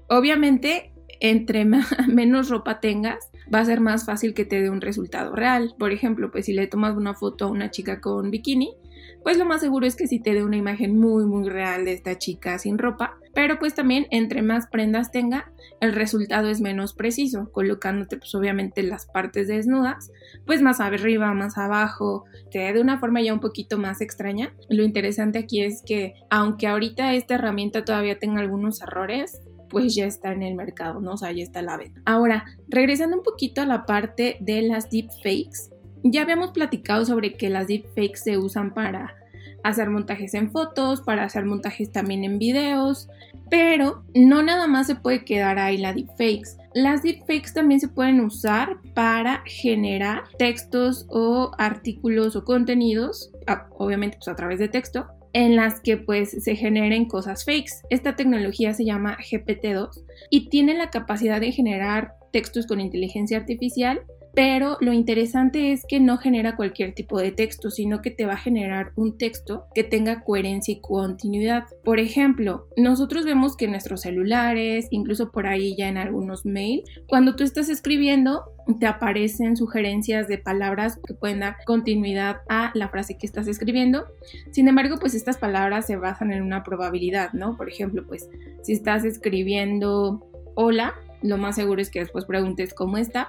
obviamente 0.09 0.93
entre 1.21 1.65
menos 2.09 2.49
ropa 2.49 2.81
tengas, 2.81 3.31
va 3.53 3.61
a 3.61 3.65
ser 3.65 3.81
más 3.81 4.05
fácil 4.05 4.35
que 4.35 4.45
te 4.45 4.61
dé 4.61 4.71
un 4.71 4.81
resultado 4.81 5.35
real. 5.35 5.75
Por 5.79 5.93
ejemplo, 5.93 6.31
pues 6.31 6.47
si 6.47 6.53
le 6.53 6.67
tomas 6.67 6.97
una 6.97 7.15
foto 7.15 7.47
a 7.47 7.49
una 7.49 7.71
chica 7.71 8.01
con 8.01 8.31
bikini, 8.31 8.75
pues 9.23 9.39
lo 9.39 9.45
más 9.45 9.61
seguro 9.61 9.87
es 9.87 9.97
que 9.97 10.07
sí 10.07 10.21
te 10.21 10.35
dé 10.35 10.45
una 10.45 10.57
imagen 10.57 10.99
muy 10.99 11.25
muy 11.25 11.49
real 11.49 11.85
de 11.85 11.93
esta 11.93 12.17
chica 12.19 12.59
sin 12.59 12.79
ropa, 12.79 13.19
pero 13.35 13.59
pues 13.59 13.75
también 13.75 14.07
entre 14.11 14.43
más 14.43 14.67
prendas 14.67 15.11
tenga, 15.11 15.53
el 15.81 15.93
resultado 15.93 16.49
es 16.49 16.61
menos 16.61 16.95
preciso, 16.95 17.51
colocándote 17.53 18.17
pues 18.17 18.35
obviamente 18.35 18.83
las 18.83 19.07
partes 19.07 19.49
desnudas, 19.49 20.11
pues 20.47 20.63
más 20.63 20.81
arriba, 20.81 21.35
más 21.35 21.59
abajo, 21.59 22.25
te 22.51 22.73
de 22.73 22.81
una 22.81 22.99
forma 22.99 23.21
ya 23.21 23.35
un 23.35 23.41
poquito 23.41 23.79
más 23.79 24.01
extraña. 24.01 24.55
Lo 24.69 24.83
interesante 24.85 25.39
aquí 25.39 25.63
es 25.63 25.83
que 25.83 26.15
aunque 26.31 26.67
ahorita 26.67 27.15
esta 27.15 27.35
herramienta 27.35 27.85
todavía 27.85 28.19
tenga 28.19 28.41
algunos 28.41 28.81
errores, 28.81 29.41
pues 29.69 29.95
ya 29.95 30.07
está 30.07 30.33
en 30.33 30.43
el 30.43 30.55
mercado, 30.55 31.01
¿no? 31.01 31.13
O 31.13 31.17
sea, 31.17 31.33
ya 31.33 31.43
está 31.43 31.63
la 31.63 31.77
venta. 31.77 32.01
Ahora, 32.05 32.45
regresando 32.69 33.17
un 33.17 33.23
poquito 33.23 33.61
a 33.61 33.67
la 33.67 33.85
parte 33.85 34.37
de 34.41 34.63
las 34.63 34.91
deepfakes, 34.91 35.71
ya 36.11 36.23
habíamos 36.23 36.51
platicado 36.51 37.05
sobre 37.05 37.35
que 37.35 37.51
las 37.51 37.69
deepfakes 37.69 38.21
se 38.23 38.39
usan 38.39 38.73
para 38.73 39.15
hacer 39.63 39.91
montajes 39.91 40.35
en 40.35 40.51
fotos, 40.51 41.01
para 41.01 41.25
hacer 41.25 41.45
montajes 41.45 41.91
también 41.91 42.25
en 42.25 42.39
videos, 42.39 43.09
pero 43.51 44.05
no 44.15 44.43
nada 44.43 44.67
más 44.67 44.87
se 44.87 44.95
puede 44.95 45.25
quedar 45.25 45.59
ahí 45.59 45.77
la 45.77 45.93
deepfakes. 45.93 46.57
Las 46.75 47.03
deepfakes 47.03 47.53
también 47.53 47.81
se 47.81 47.89
pueden 47.89 48.21
usar 48.21 48.77
para 48.95 49.43
generar 49.45 50.25
textos 50.39 51.07
o 51.09 51.51
artículos 51.59 52.37
o 52.37 52.45
contenidos, 52.45 53.33
obviamente 53.77 54.19
pues 54.19 54.29
a 54.29 54.37
través 54.37 54.59
de 54.59 54.69
texto, 54.69 55.07
en 55.33 55.57
las 55.57 55.81
que 55.81 55.97
pues 55.97 56.31
se 56.31 56.57
generen 56.57 57.07
cosas 57.07 57.45
fakes. 57.45 57.83
Esta 57.91 58.17
tecnología 58.17 58.73
se 58.73 58.85
llama 58.85 59.19
GPT-2 59.19 60.03
y 60.31 60.49
tiene 60.49 60.75
la 60.75 60.91
capacidad 60.91 61.41
de 61.41 61.53
generar 61.53 62.15
textos 62.33 62.67
con 62.67 62.81
inteligencia 62.81 63.39
artificial 63.39 64.01
pero 64.37 64.77
lo 64.83 64.93
interesante 64.93 65.73
es 65.73 65.87
que 65.89 65.99
no 65.99 66.19
genera 66.19 66.57
cualquier 66.57 66.95
tipo 66.95 67.19
de 67.19 67.33
texto, 67.33 67.71
sino 67.71 68.03
que 68.03 68.11
te 68.11 68.27
va 68.27 68.35
a 68.35 68.37
generar 68.37 68.93
un 68.95 69.17
texto 69.17 69.65
que 69.75 69.83
tenga 69.83 70.25
coherencia 70.25 70.75
y 70.75 70.81
continuidad. 70.83 71.65
Por 71.83 71.99
ejemplo, 72.01 72.69
nosotros 72.77 73.25
vemos 73.25 73.57
que 73.57 73.65
en 73.65 73.71
nuestros 73.71 74.03
celulares, 74.03 74.89
incluso 74.91 75.33
por 75.33 75.47
ahí 75.47 75.75
ya 75.75 75.89
en 75.89 75.97
algunos 75.97 76.45
mails, 76.45 76.85
cuando 77.09 77.35
tú 77.35 77.45
estás 77.45 77.71
escribiendo, 77.71 78.45
te 78.79 78.87
aparecen 78.87 79.57
sugerencias 79.57 80.29
de 80.29 80.37
palabras 80.37 81.01
que 81.07 81.15
pueden 81.15 81.41
dar 81.41 81.57
continuidad 81.65 82.43
a 82.51 82.73
la 82.75 82.91
frase 82.91 83.17
que 83.17 83.25
estás 83.25 83.49
escribiendo. 83.49 84.05
Sin 84.51 84.69
embargo, 84.69 84.97
pues 85.01 85.15
estas 85.15 85.39
palabras 85.39 85.87
se 85.87 85.97
basan 85.97 86.31
en 86.31 86.43
una 86.43 86.63
probabilidad, 86.63 87.33
¿no? 87.33 87.57
Por 87.57 87.71
ejemplo, 87.71 88.05
pues 88.07 88.29
si 88.63 88.75
estás 88.75 89.07
escribiendo 89.07 90.29
hola, 90.57 90.95
lo 91.23 91.39
más 91.39 91.57
seguro 91.57 91.81
es 91.81 91.91
que 91.91 92.01
después 92.01 92.25
preguntes 92.25 92.75
cómo 92.75 92.99
estás 92.99 93.29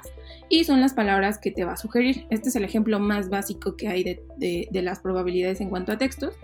y 0.49 0.63
son 0.63 0.81
las 0.81 0.93
palabras 0.93 1.37
que 1.37 1.51
te 1.51 1.65
va 1.65 1.73
a 1.73 1.77
sugerir. 1.77 2.25
Este 2.29 2.49
es 2.49 2.55
el 2.55 2.63
ejemplo 2.63 2.99
más 2.99 3.29
básico 3.29 3.75
que 3.75 3.87
hay 3.87 4.03
de, 4.37 4.67
las 4.81 4.99
probabilidades 4.99 5.61
en 5.61 5.69
cuanto 5.69 5.91
a 5.91 5.97
textos 5.97 6.35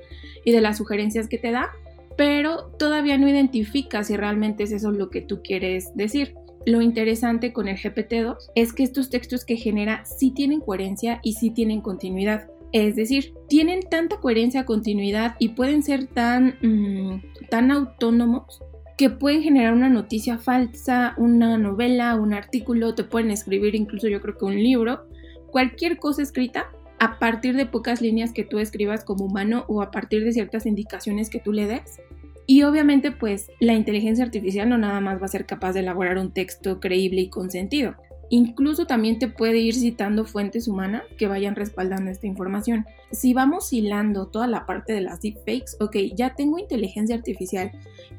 y 0.46 0.52
de 0.52 0.62
las 0.62 0.78
sugerencias 0.78 1.28
que 1.28 1.38
te 1.38 1.52
da, 1.52 1.72
pero 2.18 2.72
todavía 2.78 3.18
no 3.18 3.28
identifica 3.28 4.04
si 4.04 4.18
realmente 4.18 4.64
es 4.64 4.72
eso 4.72 4.92
lo 4.92 5.10
que 5.10 5.22
tú 5.22 5.42
quieres 5.42 5.96
decir. 5.96 6.36
Lo 6.66 6.82
interesante 6.82 7.52
con 7.52 7.68
el 7.68 7.78
GPT-2 7.78 8.38
es 8.56 8.74
que 8.74 8.84
estos 8.84 9.10
textos 9.10 9.44
que 9.44 9.58
genera 9.58 10.06
sí 10.06 10.32
tienen 10.32 10.62
coherencia 10.62 11.20
y 11.22 11.34
sí 11.34 11.50
tienen 11.50 11.82
continuidad. 11.82 12.48
Es 12.72 12.96
decir, 12.96 13.34
tienen 13.50 13.82
tanta 13.82 14.18
coherencia, 14.18 14.66
continuidad 14.66 15.36
y 15.40 15.50
pueden 15.50 15.84
ser 15.84 16.08
tan, 16.08 16.58
mm, 16.62 17.50
tan 17.50 17.70
autónomos 17.70 18.62
que 19.04 19.10
pueden 19.10 19.44
generar 19.44 19.74
una 19.74 19.90
noticia 19.90 20.38
falsa, 20.38 21.14
una 21.18 21.58
novela, 21.58 22.16
un 22.16 22.34
artículo, 22.34 22.96
te 22.96 23.04
pueden 23.04 23.32
escribir 23.32 23.76
incluso 23.76 24.08
yo 24.08 24.22
creo 24.22 24.38
que 24.38 24.46
un 24.46 24.56
libro, 24.56 25.10
cualquier 25.52 25.98
cosa 25.98 26.22
escrita 26.22 26.72
a 27.00 27.20
partir 27.20 27.58
de 27.58 27.66
pocas 27.66 28.00
líneas 28.00 28.32
que 28.32 28.46
tú 28.46 28.60
escribas 28.60 29.04
como 29.04 29.26
humano 29.26 29.66
o 29.68 29.82
a 29.82 29.92
partir 29.92 30.24
de 30.24 30.32
ciertas 30.32 30.66
indicaciones 30.66 31.30
que 31.30 31.40
tú 31.42 31.52
le 31.52 31.68
des. 31.68 32.00
Y 32.48 32.64
obviamente 32.64 33.12
pues 33.12 33.52
la 33.60 33.74
inteligencia 33.74 34.24
artificial 34.24 34.70
no 34.70 34.78
nada 34.78 35.02
más 35.02 35.22
va 35.22 35.26
a 35.26 35.28
ser 35.28 35.46
capaz 35.46 35.74
de 35.74 35.82
elaborar 35.82 36.18
un 36.18 36.32
texto 36.32 36.80
creíble 36.80 37.20
y 37.20 37.30
con 37.30 37.52
sentido, 37.52 37.96
Incluso 38.30 38.86
también 38.86 39.20
te 39.20 39.28
puede 39.28 39.60
ir 39.60 39.76
citando 39.76 40.26
fuentes 40.26 40.68
humanas 40.68 41.04
que 41.18 41.28
vayan 41.28 41.56
respaldando 41.56 42.10
esta 42.10 42.28
información. 42.28 42.86
Si 43.12 43.34
vamos 43.34 43.72
hilando 43.74 44.28
toda 44.28 44.48
la 44.48 44.66
parte 44.66 44.94
de 44.94 45.02
las 45.02 45.22
deepfakes, 45.22 45.78
ok, 45.80 45.96
ya 46.16 46.36
tengo 46.36 46.58
inteligencia 46.58 47.16
artificial 47.16 47.72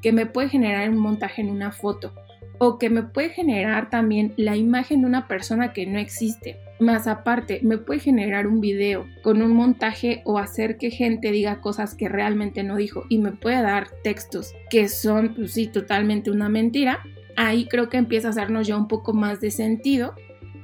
que 0.03 0.13
me 0.13 0.27
puede 0.27 0.49
generar 0.49 0.89
un 0.91 0.99
montaje 0.99 1.43
en 1.43 1.51
una 1.51 1.73
foto 1.73 2.13
o 2.59 2.79
que 2.79 2.91
me 2.91 3.03
puede 3.03 3.31
generar 3.31 3.91
también 3.91 4.33
la 4.37 4.57
imagen 4.57 5.01
de 5.01 5.07
una 5.07 5.27
persona 5.27 5.73
que 5.73 5.87
no 5.87 5.99
existe. 5.99 6.59
Más 6.81 7.07
aparte, 7.07 7.61
me 7.63 7.79
puede 7.79 8.01
generar 8.01 8.47
un 8.47 8.61
video 8.61 9.07
con 9.23 9.43
un 9.43 9.53
montaje 9.53 10.23
o 10.25 10.39
hacer 10.39 10.77
que 10.77 10.91
gente 10.91 11.31
diga 11.31 11.61
cosas 11.61 11.95
que 11.95 12.09
realmente 12.09 12.63
no 12.63 12.77
dijo 12.77 13.05
y 13.09 13.19
me 13.19 13.33
puede 13.33 13.63
dar 13.63 13.89
textos 14.03 14.55
que 14.71 14.89
son, 14.89 15.35
pues 15.35 15.53
sí, 15.53 15.67
totalmente 15.67 16.31
una 16.31 16.49
mentira 16.49 17.01
ahí 17.37 17.67
creo 17.67 17.89
que 17.89 17.97
empieza 17.97 18.29
a 18.29 18.31
hacernos 18.31 18.67
ya 18.67 18.77
un 18.77 18.89
poco 18.89 19.13
más 19.13 19.41
de 19.41 19.51
sentido 19.51 20.15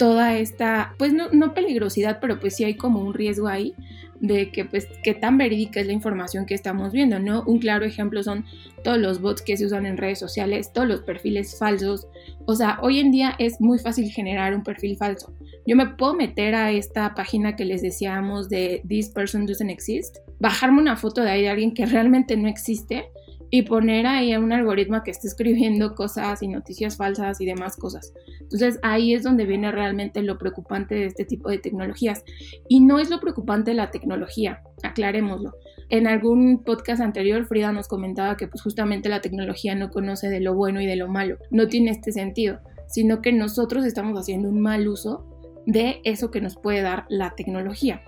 toda 0.00 0.38
esta, 0.38 0.94
pues 0.96 1.12
no, 1.12 1.28
no, 1.30 1.52
peligrosidad, 1.52 2.20
pero 2.22 2.40
pues 2.40 2.56
sí 2.56 2.64
hay 2.64 2.74
como 2.74 3.00
un 3.00 3.12
riesgo 3.12 3.48
ahí 3.48 3.74
de 4.18 4.50
que 4.50 4.64
pues 4.64 4.88
qué 5.02 5.12
tan 5.12 5.36
verídica 5.36 5.78
es 5.78 5.86
la 5.86 5.92
información 5.92 6.46
que 6.46 6.54
estamos 6.54 6.92
viendo, 6.92 7.18
¿no? 7.18 7.42
Un 7.46 7.58
claro 7.58 7.84
ejemplo 7.84 8.22
son 8.22 8.46
todos 8.82 8.96
los 8.96 9.20
bots 9.20 9.42
que 9.42 9.58
se 9.58 9.66
usan 9.66 9.84
en 9.84 9.98
redes 9.98 10.18
sociales, 10.18 10.72
todos 10.72 10.88
los 10.88 11.00
perfiles 11.00 11.58
falsos, 11.58 12.06
o 12.46 12.54
sea, 12.54 12.78
hoy 12.80 12.98
en 12.98 13.10
día 13.10 13.34
es 13.38 13.60
muy 13.60 13.78
fácil 13.78 14.10
generar 14.10 14.54
un 14.54 14.62
perfil 14.62 14.96
falso. 14.96 15.34
Yo 15.66 15.76
me 15.76 15.86
puedo 15.86 16.14
meter 16.14 16.54
a 16.54 16.72
esta 16.72 17.14
página 17.14 17.54
que 17.54 17.66
les 17.66 17.82
decíamos 17.82 18.48
de 18.48 18.82
This 18.88 19.10
Person 19.10 19.44
Doesn't 19.44 19.70
Exist, 19.70 20.16
bajarme 20.38 20.80
una 20.80 20.96
foto 20.96 21.20
de 21.20 21.30
ahí 21.30 21.42
de 21.42 21.50
alguien 21.50 21.74
que 21.74 21.84
realmente 21.86 22.38
no 22.38 22.48
existe 22.48 23.10
y 23.50 23.62
poner 23.62 24.06
ahí 24.06 24.32
a 24.32 24.38
un 24.38 24.52
algoritmo 24.52 25.02
que 25.02 25.10
esté 25.10 25.26
escribiendo 25.26 25.94
cosas 25.94 26.42
y 26.42 26.48
noticias 26.48 26.96
falsas 26.96 27.40
y 27.40 27.46
demás 27.46 27.76
cosas. 27.76 28.14
Entonces 28.40 28.78
ahí 28.82 29.14
es 29.14 29.24
donde 29.24 29.44
viene 29.44 29.72
realmente 29.72 30.22
lo 30.22 30.38
preocupante 30.38 30.94
de 30.94 31.06
este 31.06 31.24
tipo 31.24 31.50
de 31.50 31.58
tecnologías. 31.58 32.24
Y 32.68 32.80
no 32.80 32.98
es 32.98 33.10
lo 33.10 33.20
preocupante 33.20 33.74
la 33.74 33.90
tecnología, 33.90 34.62
aclarémoslo. 34.82 35.54
En 35.88 36.06
algún 36.06 36.62
podcast 36.62 37.02
anterior 37.02 37.44
Frida 37.46 37.72
nos 37.72 37.88
comentaba 37.88 38.36
que 38.36 38.46
pues 38.46 38.62
justamente 38.62 39.08
la 39.08 39.20
tecnología 39.20 39.74
no 39.74 39.90
conoce 39.90 40.28
de 40.28 40.40
lo 40.40 40.54
bueno 40.54 40.80
y 40.80 40.86
de 40.86 40.96
lo 40.96 41.08
malo. 41.08 41.36
No 41.50 41.66
tiene 41.66 41.90
este 41.90 42.12
sentido, 42.12 42.60
sino 42.86 43.20
que 43.20 43.32
nosotros 43.32 43.84
estamos 43.84 44.18
haciendo 44.18 44.48
un 44.48 44.60
mal 44.60 44.86
uso 44.86 45.26
de 45.66 46.00
eso 46.04 46.30
que 46.30 46.40
nos 46.40 46.56
puede 46.56 46.82
dar 46.82 47.06
la 47.08 47.34
tecnología. 47.34 48.02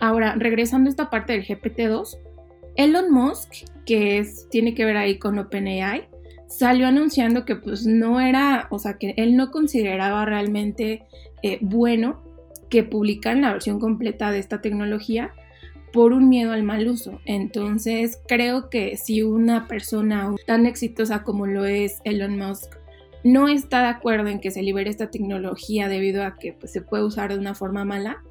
Ahora, 0.00 0.34
regresando 0.36 0.88
a 0.88 0.90
esta 0.90 1.10
parte 1.10 1.32
del 1.32 1.44
GPT-2, 1.44 2.18
Elon 2.76 3.12
Musk, 3.12 3.66
que 3.86 4.26
tiene 4.50 4.74
que 4.74 4.84
ver 4.84 4.96
ahí 4.96 5.18
con 5.18 5.38
OpenAI, 5.38 6.08
salió 6.48 6.86
anunciando 6.86 7.44
que 7.44 7.56
pues 7.56 7.86
no 7.86 8.20
era, 8.20 8.68
o 8.70 8.78
sea, 8.78 8.98
que 8.98 9.14
él 9.16 9.36
no 9.36 9.50
consideraba 9.50 10.24
realmente 10.24 11.04
eh, 11.42 11.58
bueno 11.60 12.22
que 12.68 12.82
publicaran 12.82 13.42
la 13.42 13.52
versión 13.52 13.78
completa 13.80 14.30
de 14.30 14.38
esta 14.38 14.60
tecnología 14.60 15.32
por 15.92 16.12
un 16.12 16.28
miedo 16.28 16.52
al 16.52 16.64
mal 16.64 16.88
uso. 16.88 17.20
Entonces 17.24 18.20
creo 18.26 18.68
que 18.68 18.96
si 18.96 19.22
una 19.22 19.68
persona 19.68 20.34
tan 20.46 20.66
exitosa 20.66 21.22
como 21.22 21.46
lo 21.46 21.64
es 21.64 22.00
Elon 22.04 22.36
Musk 22.36 22.74
no 23.22 23.48
está 23.48 23.80
de 23.82 23.88
acuerdo 23.88 24.28
en 24.28 24.40
que 24.40 24.50
se 24.50 24.62
libere 24.62 24.90
esta 24.90 25.10
tecnología 25.10 25.88
debido 25.88 26.24
a 26.24 26.36
que 26.36 26.52
pues, 26.52 26.72
se 26.72 26.82
puede 26.82 27.04
usar 27.04 27.32
de 27.32 27.38
una 27.38 27.54
forma 27.54 27.84
mala, 27.84 28.22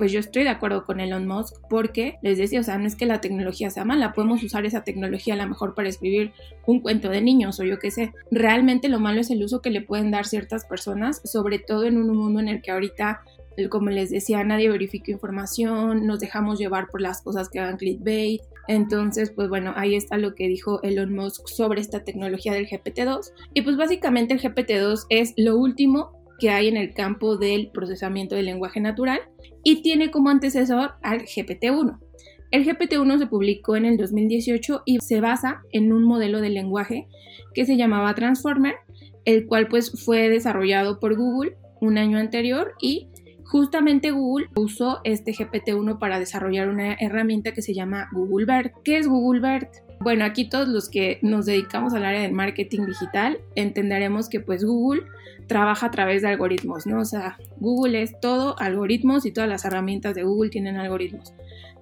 pues 0.00 0.12
yo 0.12 0.20
estoy 0.20 0.44
de 0.44 0.48
acuerdo 0.48 0.86
con 0.86 0.98
Elon 0.98 1.28
Musk 1.28 1.56
porque 1.68 2.16
les 2.22 2.38
decía, 2.38 2.60
o 2.60 2.62
sea, 2.62 2.78
no 2.78 2.86
es 2.86 2.96
que 2.96 3.04
la 3.04 3.20
tecnología 3.20 3.68
sea 3.68 3.84
mala, 3.84 4.14
podemos 4.14 4.42
usar 4.42 4.64
esa 4.64 4.82
tecnología 4.82 5.34
a 5.34 5.36
lo 5.36 5.46
mejor 5.46 5.74
para 5.74 5.90
escribir 5.90 6.32
un 6.64 6.80
cuento 6.80 7.10
de 7.10 7.20
niños 7.20 7.60
o 7.60 7.64
yo 7.64 7.78
qué 7.78 7.90
sé. 7.90 8.14
Realmente 8.30 8.88
lo 8.88 8.98
malo 8.98 9.20
es 9.20 9.30
el 9.30 9.44
uso 9.44 9.60
que 9.60 9.68
le 9.68 9.82
pueden 9.82 10.10
dar 10.10 10.24
ciertas 10.24 10.64
personas, 10.64 11.20
sobre 11.30 11.58
todo 11.58 11.84
en 11.84 11.98
un 11.98 12.16
mundo 12.16 12.40
en 12.40 12.48
el 12.48 12.62
que 12.62 12.70
ahorita 12.70 13.20
como 13.68 13.90
les 13.90 14.08
decía, 14.08 14.42
nadie 14.42 14.70
verifica 14.70 15.12
información, 15.12 16.06
nos 16.06 16.20
dejamos 16.20 16.58
llevar 16.58 16.88
por 16.88 17.02
las 17.02 17.20
cosas 17.20 17.50
que 17.50 17.58
hagan 17.58 17.76
clickbait. 17.76 18.40
Entonces, 18.68 19.30
pues 19.30 19.50
bueno, 19.50 19.74
ahí 19.76 19.96
está 19.96 20.16
lo 20.16 20.34
que 20.34 20.48
dijo 20.48 20.80
Elon 20.82 21.14
Musk 21.14 21.46
sobre 21.46 21.82
esta 21.82 22.04
tecnología 22.04 22.54
del 22.54 22.68
GPT-2. 22.68 23.32
Y 23.52 23.60
pues 23.60 23.76
básicamente 23.76 24.32
el 24.32 24.40
GPT-2 24.40 25.06
es 25.10 25.34
lo 25.36 25.58
último 25.58 26.19
que 26.40 26.50
hay 26.50 26.68
en 26.68 26.76
el 26.76 26.94
campo 26.94 27.36
del 27.36 27.70
procesamiento 27.70 28.34
del 28.34 28.46
lenguaje 28.46 28.80
natural 28.80 29.20
y 29.62 29.82
tiene 29.82 30.10
como 30.10 30.30
antecesor 30.30 30.94
al 31.02 31.22
GPT-1. 31.22 31.98
El 32.50 32.66
GPT-1 32.66 33.18
se 33.18 33.26
publicó 33.26 33.76
en 33.76 33.84
el 33.84 33.96
2018 33.96 34.82
y 34.84 34.98
se 34.98 35.20
basa 35.20 35.62
en 35.70 35.92
un 35.92 36.02
modelo 36.02 36.40
de 36.40 36.50
lenguaje 36.50 37.06
que 37.54 37.64
se 37.64 37.76
llamaba 37.76 38.14
Transformer, 38.14 38.74
el 39.24 39.46
cual 39.46 39.68
pues 39.68 39.92
fue 40.04 40.28
desarrollado 40.28 40.98
por 40.98 41.16
Google 41.16 41.56
un 41.80 41.98
año 41.98 42.18
anterior 42.18 42.72
y 42.80 43.08
justamente 43.44 44.10
Google 44.10 44.48
usó 44.56 45.00
este 45.04 45.32
GPT-1 45.32 45.98
para 45.98 46.18
desarrollar 46.18 46.68
una 46.68 46.94
herramienta 46.94 47.52
que 47.52 47.62
se 47.62 47.74
llama 47.74 48.08
Google 48.12 48.46
BERT. 48.46 48.72
¿Qué 48.82 48.98
es 48.98 49.06
Google 49.06 49.40
BERT? 49.40 49.89
Bueno, 50.02 50.24
aquí 50.24 50.48
todos 50.48 50.66
los 50.66 50.88
que 50.88 51.18
nos 51.20 51.44
dedicamos 51.44 51.92
al 51.92 52.06
área 52.06 52.22
del 52.22 52.32
marketing 52.32 52.86
digital 52.86 53.38
entenderemos 53.54 54.30
que 54.30 54.40
pues 54.40 54.64
Google 54.64 55.02
trabaja 55.46 55.88
a 55.88 55.90
través 55.90 56.22
de 56.22 56.28
algoritmos, 56.28 56.86
¿no? 56.86 57.00
O 57.00 57.04
sea, 57.04 57.36
Google 57.58 58.00
es 58.00 58.18
todo 58.18 58.58
algoritmos 58.58 59.26
y 59.26 59.30
todas 59.30 59.50
las 59.50 59.66
herramientas 59.66 60.14
de 60.14 60.22
Google 60.22 60.48
tienen 60.48 60.78
algoritmos. 60.78 61.34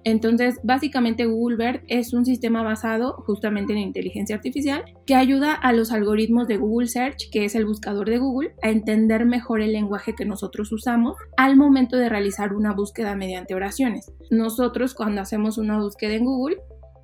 Entonces, 0.03 0.59
básicamente 0.63 1.25
Google 1.25 1.57
BERT 1.57 1.83
es 1.87 2.13
un 2.13 2.25
sistema 2.25 2.61
basado 2.61 3.13
justamente 3.25 3.73
en 3.73 3.79
inteligencia 3.79 4.35
artificial 4.35 4.83
que 5.05 5.15
ayuda 5.15 5.53
a 5.53 5.71
los 5.71 5.91
algoritmos 5.91 6.47
de 6.47 6.57
Google 6.57 6.87
Search, 6.87 7.29
que 7.31 7.45
es 7.45 7.55
el 7.55 7.65
buscador 7.65 8.09
de 8.09 8.17
Google, 8.17 8.53
a 8.61 8.69
entender 8.69 9.25
mejor 9.25 9.61
el 9.61 9.73
lenguaje 9.73 10.15
que 10.15 10.25
nosotros 10.25 10.71
usamos 10.71 11.15
al 11.37 11.55
momento 11.55 11.97
de 11.97 12.09
realizar 12.09 12.53
una 12.53 12.73
búsqueda 12.73 13.15
mediante 13.15 13.55
oraciones. 13.55 14.11
Nosotros 14.29 14.93
cuando 14.93 15.21
hacemos 15.21 15.57
una 15.57 15.79
búsqueda 15.79 16.13
en 16.13 16.25
Google, 16.25 16.57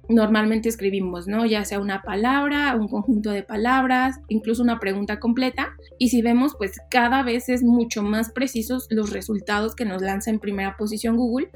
normalmente 0.10 0.70
escribimos, 0.70 1.28
¿no? 1.28 1.46
Ya 1.46 1.66
sea 1.66 1.80
una 1.80 2.02
palabra, 2.02 2.76
un 2.76 2.88
conjunto 2.88 3.32
de 3.32 3.44
palabras, 3.44 4.20
incluso 4.28 4.64
una 4.64 4.80
pregunta 4.80 5.20
completa. 5.20 5.76
Y 5.98 6.10
si 6.10 6.22
vemos, 6.22 6.56
pues 6.58 6.74
cada 6.90 7.24
vez 7.24 7.50
es 7.50 7.64
mucho 7.64 8.04
más 8.04 8.32
precisos 8.32 8.88
los 8.90 9.12
resultados 9.12 9.76
que 9.76 9.86
nos 9.86 10.02
lanza 10.02 10.30
en 10.30 10.40
primera 10.40 10.76
posición 10.78 11.18
Google, 11.18 11.50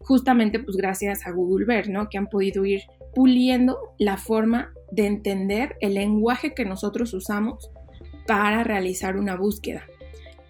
justamente 0.00 0.58
pues 0.58 0.76
gracias 0.76 1.26
a 1.26 1.30
Google 1.30 1.66
Ver, 1.66 1.88
¿no? 1.88 2.08
Que 2.08 2.18
han 2.18 2.26
podido 2.26 2.64
ir 2.64 2.82
puliendo 3.14 3.78
la 3.98 4.16
forma 4.16 4.72
de 4.90 5.06
entender 5.06 5.76
el 5.80 5.94
lenguaje 5.94 6.54
que 6.54 6.64
nosotros 6.64 7.14
usamos 7.14 7.70
para 8.26 8.64
realizar 8.64 9.16
una 9.16 9.36
búsqueda. 9.36 9.84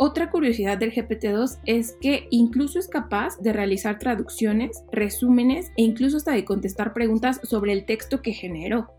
Otra 0.04 0.30
curiosidad 0.30 0.78
del 0.78 0.92
GPT-2 0.92 1.60
es 1.64 1.96
que 2.00 2.26
incluso 2.30 2.80
es 2.80 2.88
capaz 2.88 3.38
de 3.40 3.52
realizar 3.52 4.00
traducciones, 4.00 4.82
resúmenes 4.90 5.70
e 5.76 5.82
incluso 5.82 6.16
hasta 6.16 6.32
de 6.32 6.44
contestar 6.44 6.92
preguntas 6.92 7.38
sobre 7.44 7.72
el 7.72 7.84
texto 7.84 8.20
que 8.20 8.32
generó. 8.32 8.90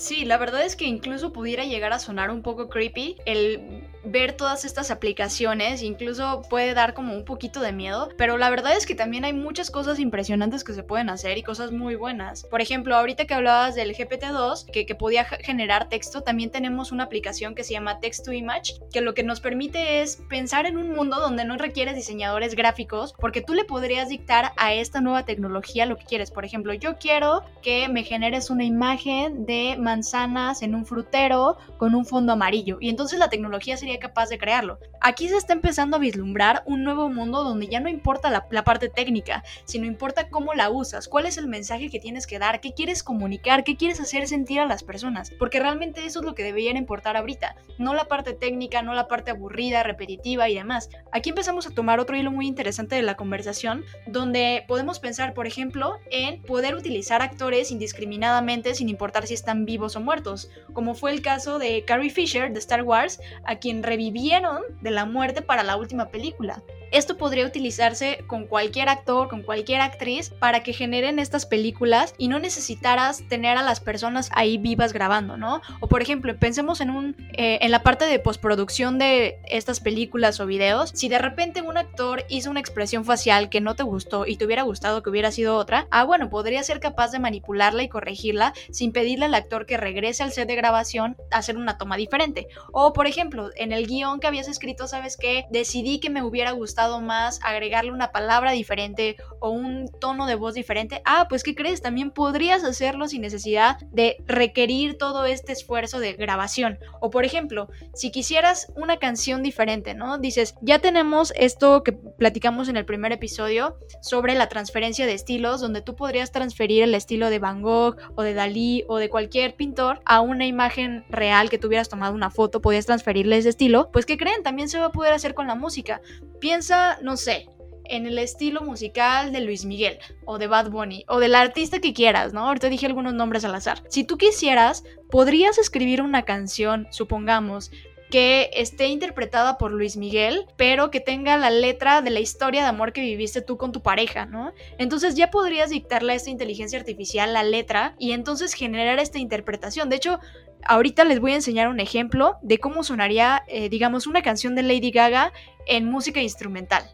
Sí, 0.00 0.24
la 0.24 0.38
verdad 0.38 0.64
es 0.64 0.76
que 0.76 0.86
incluso 0.86 1.30
pudiera 1.30 1.66
llegar 1.66 1.92
a 1.92 1.98
sonar 1.98 2.30
un 2.30 2.40
poco 2.40 2.70
creepy 2.70 3.16
el 3.26 3.86
ver 4.02 4.32
todas 4.32 4.64
estas 4.64 4.90
aplicaciones, 4.90 5.82
incluso 5.82 6.40
puede 6.48 6.72
dar 6.72 6.94
como 6.94 7.14
un 7.14 7.26
poquito 7.26 7.60
de 7.60 7.72
miedo, 7.72 8.08
pero 8.16 8.38
la 8.38 8.48
verdad 8.48 8.74
es 8.74 8.86
que 8.86 8.94
también 8.94 9.26
hay 9.26 9.34
muchas 9.34 9.70
cosas 9.70 9.98
impresionantes 9.98 10.64
que 10.64 10.72
se 10.72 10.82
pueden 10.82 11.10
hacer 11.10 11.36
y 11.36 11.42
cosas 11.42 11.70
muy 11.70 11.96
buenas. 11.96 12.44
Por 12.44 12.62
ejemplo, 12.62 12.96
ahorita 12.96 13.26
que 13.26 13.34
hablabas 13.34 13.74
del 13.74 13.94
GPT-2, 13.94 14.70
que, 14.70 14.86
que 14.86 14.94
podía 14.94 15.24
generar 15.24 15.90
texto, 15.90 16.22
también 16.22 16.50
tenemos 16.50 16.92
una 16.92 17.04
aplicación 17.04 17.54
que 17.54 17.62
se 17.62 17.74
llama 17.74 18.00
Text 18.00 18.24
to 18.24 18.32
Image, 18.32 18.80
que 18.90 19.02
lo 19.02 19.12
que 19.12 19.22
nos 19.22 19.40
permite 19.40 20.00
es 20.00 20.16
pensar 20.30 20.64
en 20.64 20.78
un 20.78 20.92
mundo 20.92 21.20
donde 21.20 21.44
no 21.44 21.58
requieres 21.58 21.94
diseñadores 21.94 22.54
gráficos, 22.54 23.14
porque 23.18 23.42
tú 23.42 23.52
le 23.52 23.64
podrías 23.66 24.08
dictar 24.08 24.52
a 24.56 24.72
esta 24.72 25.02
nueva 25.02 25.26
tecnología 25.26 25.84
lo 25.84 25.98
que 25.98 26.06
quieres. 26.06 26.30
Por 26.30 26.46
ejemplo, 26.46 26.72
yo 26.72 26.96
quiero 26.96 27.42
que 27.60 27.88
me 27.88 28.02
generes 28.02 28.48
una 28.48 28.64
imagen 28.64 29.44
de 29.44 29.76
manzanas 29.90 30.62
en 30.62 30.76
un 30.76 30.86
frutero 30.86 31.56
con 31.76 31.96
un 31.96 32.06
fondo 32.06 32.32
amarillo. 32.32 32.78
Y 32.80 32.90
entonces 32.90 33.18
la 33.18 33.28
tecnología 33.28 33.76
sería 33.76 33.98
capaz 33.98 34.28
de 34.28 34.38
crearlo. 34.38 34.78
Aquí 35.00 35.28
se 35.28 35.36
está 35.36 35.52
empezando 35.52 35.96
a 35.96 36.00
vislumbrar 36.00 36.62
un 36.64 36.84
nuevo 36.84 37.08
mundo 37.08 37.42
donde 37.42 37.66
ya 37.66 37.80
no 37.80 37.88
importa 37.88 38.30
la, 38.30 38.46
la 38.50 38.62
parte 38.62 38.88
técnica, 38.88 39.42
sino 39.64 39.86
importa 39.86 40.28
cómo 40.28 40.54
la 40.54 40.70
usas, 40.70 41.08
cuál 41.08 41.26
es 41.26 41.38
el 41.38 41.48
mensaje 41.48 41.90
que 41.90 41.98
tienes 41.98 42.28
que 42.28 42.38
dar, 42.38 42.60
qué 42.60 42.72
quieres 42.72 43.02
comunicar, 43.02 43.64
qué 43.64 43.76
quieres 43.76 44.00
hacer 44.00 44.28
sentir 44.28 44.60
a 44.60 44.66
las 44.66 44.84
personas. 44.84 45.32
Porque 45.38 45.58
realmente 45.58 46.06
eso 46.06 46.20
es 46.20 46.24
lo 46.24 46.36
que 46.36 46.44
deberían 46.44 46.76
importar 46.76 47.16
ahorita, 47.16 47.56
no 47.78 47.94
la 47.94 48.04
parte 48.04 48.32
técnica, 48.32 48.82
no 48.82 48.94
la 48.94 49.08
parte 49.08 49.32
aburrida, 49.32 49.82
repetitiva 49.82 50.48
y 50.48 50.54
demás. 50.54 50.88
Aquí 51.10 51.30
empezamos 51.30 51.66
a 51.66 51.70
tomar 51.70 51.98
otro 51.98 52.16
hilo 52.16 52.30
muy 52.30 52.46
interesante 52.46 52.94
de 52.94 53.02
la 53.02 53.16
conversación, 53.16 53.84
donde 54.06 54.64
podemos 54.68 55.00
pensar, 55.00 55.34
por 55.34 55.48
ejemplo, 55.48 55.96
en 56.12 56.42
poder 56.42 56.76
utilizar 56.76 57.22
actores 57.22 57.72
indiscriminadamente 57.72 58.74
sin 58.74 58.88
importar 58.88 59.26
si 59.26 59.34
están 59.34 59.64
vivos 59.70 59.94
o 59.94 60.00
muertos, 60.00 60.50
como 60.72 60.96
fue 60.96 61.12
el 61.12 61.22
caso 61.22 61.60
de 61.60 61.84
Carrie 61.84 62.10
Fisher 62.10 62.52
de 62.52 62.58
Star 62.58 62.82
Wars, 62.82 63.20
a 63.44 63.60
quien 63.60 63.84
revivieron 63.84 64.62
de 64.80 64.90
la 64.90 65.04
muerte 65.04 65.42
para 65.42 65.62
la 65.62 65.76
última 65.76 66.08
película. 66.08 66.60
Esto 66.90 67.16
podría 67.16 67.46
utilizarse 67.46 68.24
con 68.26 68.46
cualquier 68.46 68.88
actor, 68.88 69.28
con 69.28 69.42
cualquier 69.42 69.80
actriz, 69.80 70.30
para 70.30 70.64
que 70.64 70.72
generen 70.72 71.20
estas 71.20 71.46
películas 71.46 72.14
y 72.18 72.26
no 72.26 72.40
necesitaras 72.40 73.22
tener 73.28 73.56
a 73.56 73.62
las 73.62 73.78
personas 73.78 74.28
ahí 74.32 74.58
vivas 74.58 74.92
grabando, 74.92 75.36
¿no? 75.36 75.60
O 75.78 75.86
por 75.86 76.02
ejemplo, 76.02 76.36
pensemos 76.36 76.80
en 76.80 76.90
un 76.90 77.14
eh, 77.34 77.58
en 77.62 77.70
la 77.70 77.84
parte 77.84 78.06
de 78.06 78.18
postproducción 78.18 78.98
de 78.98 79.38
estas 79.48 79.78
películas 79.78 80.40
o 80.40 80.46
videos, 80.46 80.90
si 80.92 81.08
de 81.08 81.18
repente 81.18 81.62
un 81.62 81.76
actor 81.76 82.24
hizo 82.28 82.50
una 82.50 82.58
expresión 82.58 83.04
facial 83.04 83.50
que 83.50 83.60
no 83.60 83.76
te 83.76 83.84
gustó 83.84 84.26
y 84.26 84.36
te 84.36 84.44
hubiera 84.44 84.62
gustado 84.62 85.02
que 85.02 85.10
hubiera 85.10 85.30
sido 85.30 85.56
otra, 85.56 85.86
ah 85.92 86.02
bueno, 86.02 86.28
podría 86.28 86.62
ser 86.64 86.80
capaz 86.80 87.12
de 87.12 87.20
manipularla 87.20 87.84
y 87.84 87.88
corregirla 87.88 88.52
sin 88.72 88.90
pedirle 88.90 89.26
al 89.26 89.34
actor 89.34 89.59
que 89.66 89.76
regrese 89.76 90.22
al 90.22 90.32
set 90.32 90.48
de 90.48 90.56
grabación 90.56 91.16
a 91.30 91.38
hacer 91.38 91.56
una 91.56 91.78
toma 91.78 91.96
diferente. 91.96 92.48
O 92.72 92.92
por 92.92 93.06
ejemplo, 93.06 93.50
en 93.56 93.72
el 93.72 93.86
guion 93.86 94.20
que 94.20 94.26
habías 94.26 94.48
escrito, 94.48 94.86
¿sabes 94.86 95.16
qué? 95.16 95.46
Decidí 95.50 96.00
que 96.00 96.10
me 96.10 96.22
hubiera 96.22 96.52
gustado 96.52 97.00
más 97.00 97.40
agregarle 97.42 97.92
una 97.92 98.12
palabra 98.12 98.52
diferente 98.52 99.16
o 99.40 99.50
un 99.50 99.88
tono 100.00 100.26
de 100.26 100.34
voz 100.34 100.54
diferente, 100.54 101.02
ah, 101.04 101.26
pues 101.28 101.42
¿qué 101.42 101.54
crees? 101.54 101.82
También 101.82 102.10
podrías 102.10 102.64
hacerlo 102.64 103.08
sin 103.08 103.22
necesidad 103.22 103.78
de 103.90 104.16
requerir 104.26 104.98
todo 104.98 105.24
este 105.24 105.52
esfuerzo 105.52 105.98
de 105.98 106.12
grabación. 106.14 106.78
O 107.00 107.10
por 107.10 107.24
ejemplo, 107.24 107.68
si 107.94 108.10
quisieras 108.10 108.72
una 108.76 108.98
canción 108.98 109.42
diferente, 109.42 109.94
¿no? 109.94 110.18
Dices, 110.18 110.54
ya 110.60 110.78
tenemos 110.78 111.32
esto 111.36 111.82
que 111.82 111.92
platicamos 111.92 112.68
en 112.68 112.76
el 112.76 112.84
primer 112.84 113.12
episodio 113.12 113.76
sobre 114.02 114.34
la 114.34 114.48
transferencia 114.48 115.06
de 115.06 115.14
estilos, 115.14 115.60
donde 115.60 115.82
tú 115.82 115.96
podrías 115.96 116.32
transferir 116.32 116.82
el 116.82 116.94
estilo 116.94 117.30
de 117.30 117.38
Van 117.38 117.62
Gogh 117.62 117.96
o 118.14 118.22
de 118.22 118.34
Dalí 118.34 118.84
o 118.88 118.98
de 118.98 119.08
cualquier 119.08 119.49
pintor 119.54 120.00
a 120.04 120.20
una 120.20 120.46
imagen 120.46 121.04
real 121.08 121.50
que 121.50 121.58
tuvieras 121.58 121.88
tomado 121.88 122.14
una 122.14 122.30
foto, 122.30 122.60
podías 122.60 122.86
transferirle 122.86 123.38
ese 123.38 123.50
estilo, 123.50 123.90
pues 123.92 124.06
¿qué 124.06 124.16
creen? 124.16 124.42
También 124.42 124.68
se 124.68 124.78
va 124.78 124.86
a 124.86 124.92
poder 124.92 125.12
hacer 125.12 125.34
con 125.34 125.46
la 125.46 125.54
música. 125.54 126.00
Piensa 126.40 126.98
no 127.02 127.16
sé, 127.16 127.46
en 127.90 128.06
el 128.06 128.18
estilo 128.18 128.62
musical 128.62 129.32
de 129.32 129.40
Luis 129.40 129.64
Miguel 129.64 129.98
o 130.24 130.38
de 130.38 130.46
Bad 130.46 130.70
Bunny 130.70 131.04
o 131.08 131.18
del 131.18 131.34
artista 131.34 131.80
que 131.80 131.92
quieras, 131.92 132.32
¿no? 132.32 132.46
Ahorita 132.46 132.68
dije 132.68 132.86
algunos 132.86 133.14
nombres 133.14 133.44
al 133.44 133.54
azar. 133.54 133.82
Si 133.88 134.04
tú 134.04 134.16
quisieras, 134.16 134.84
podrías 135.10 135.58
escribir 135.58 136.00
una 136.00 136.22
canción, 136.22 136.86
supongamos, 136.90 137.72
que 138.10 138.50
esté 138.52 138.88
interpretada 138.88 139.56
por 139.56 139.72
Luis 139.72 139.96
Miguel, 139.96 140.46
pero 140.56 140.90
que 140.90 141.00
tenga 141.00 141.36
la 141.36 141.50
letra 141.50 142.02
de 142.02 142.10
la 142.10 142.20
historia 142.20 142.62
de 142.62 142.68
amor 142.68 142.92
que 142.92 143.00
viviste 143.00 143.40
tú 143.40 143.56
con 143.56 143.72
tu 143.72 143.82
pareja, 143.82 144.26
¿no? 144.26 144.52
Entonces 144.78 145.14
ya 145.14 145.30
podrías 145.30 145.70
dictarle 145.70 146.12
a 146.12 146.16
esta 146.16 146.30
inteligencia 146.30 146.78
artificial 146.78 147.32
la 147.32 147.42
letra 147.42 147.94
y 147.98 148.12
entonces 148.12 148.52
generar 148.52 148.98
esta 148.98 149.18
interpretación. 149.18 149.88
De 149.88 149.96
hecho, 149.96 150.18
ahorita 150.66 151.04
les 151.04 151.20
voy 151.20 151.32
a 151.32 151.36
enseñar 151.36 151.68
un 151.68 151.80
ejemplo 151.80 152.36
de 152.42 152.58
cómo 152.58 152.82
sonaría, 152.84 153.42
eh, 153.48 153.68
digamos, 153.68 154.06
una 154.06 154.22
canción 154.22 154.54
de 154.54 154.62
Lady 154.62 154.90
Gaga 154.90 155.32
en 155.66 155.86
música 155.86 156.20
instrumental. 156.20 156.84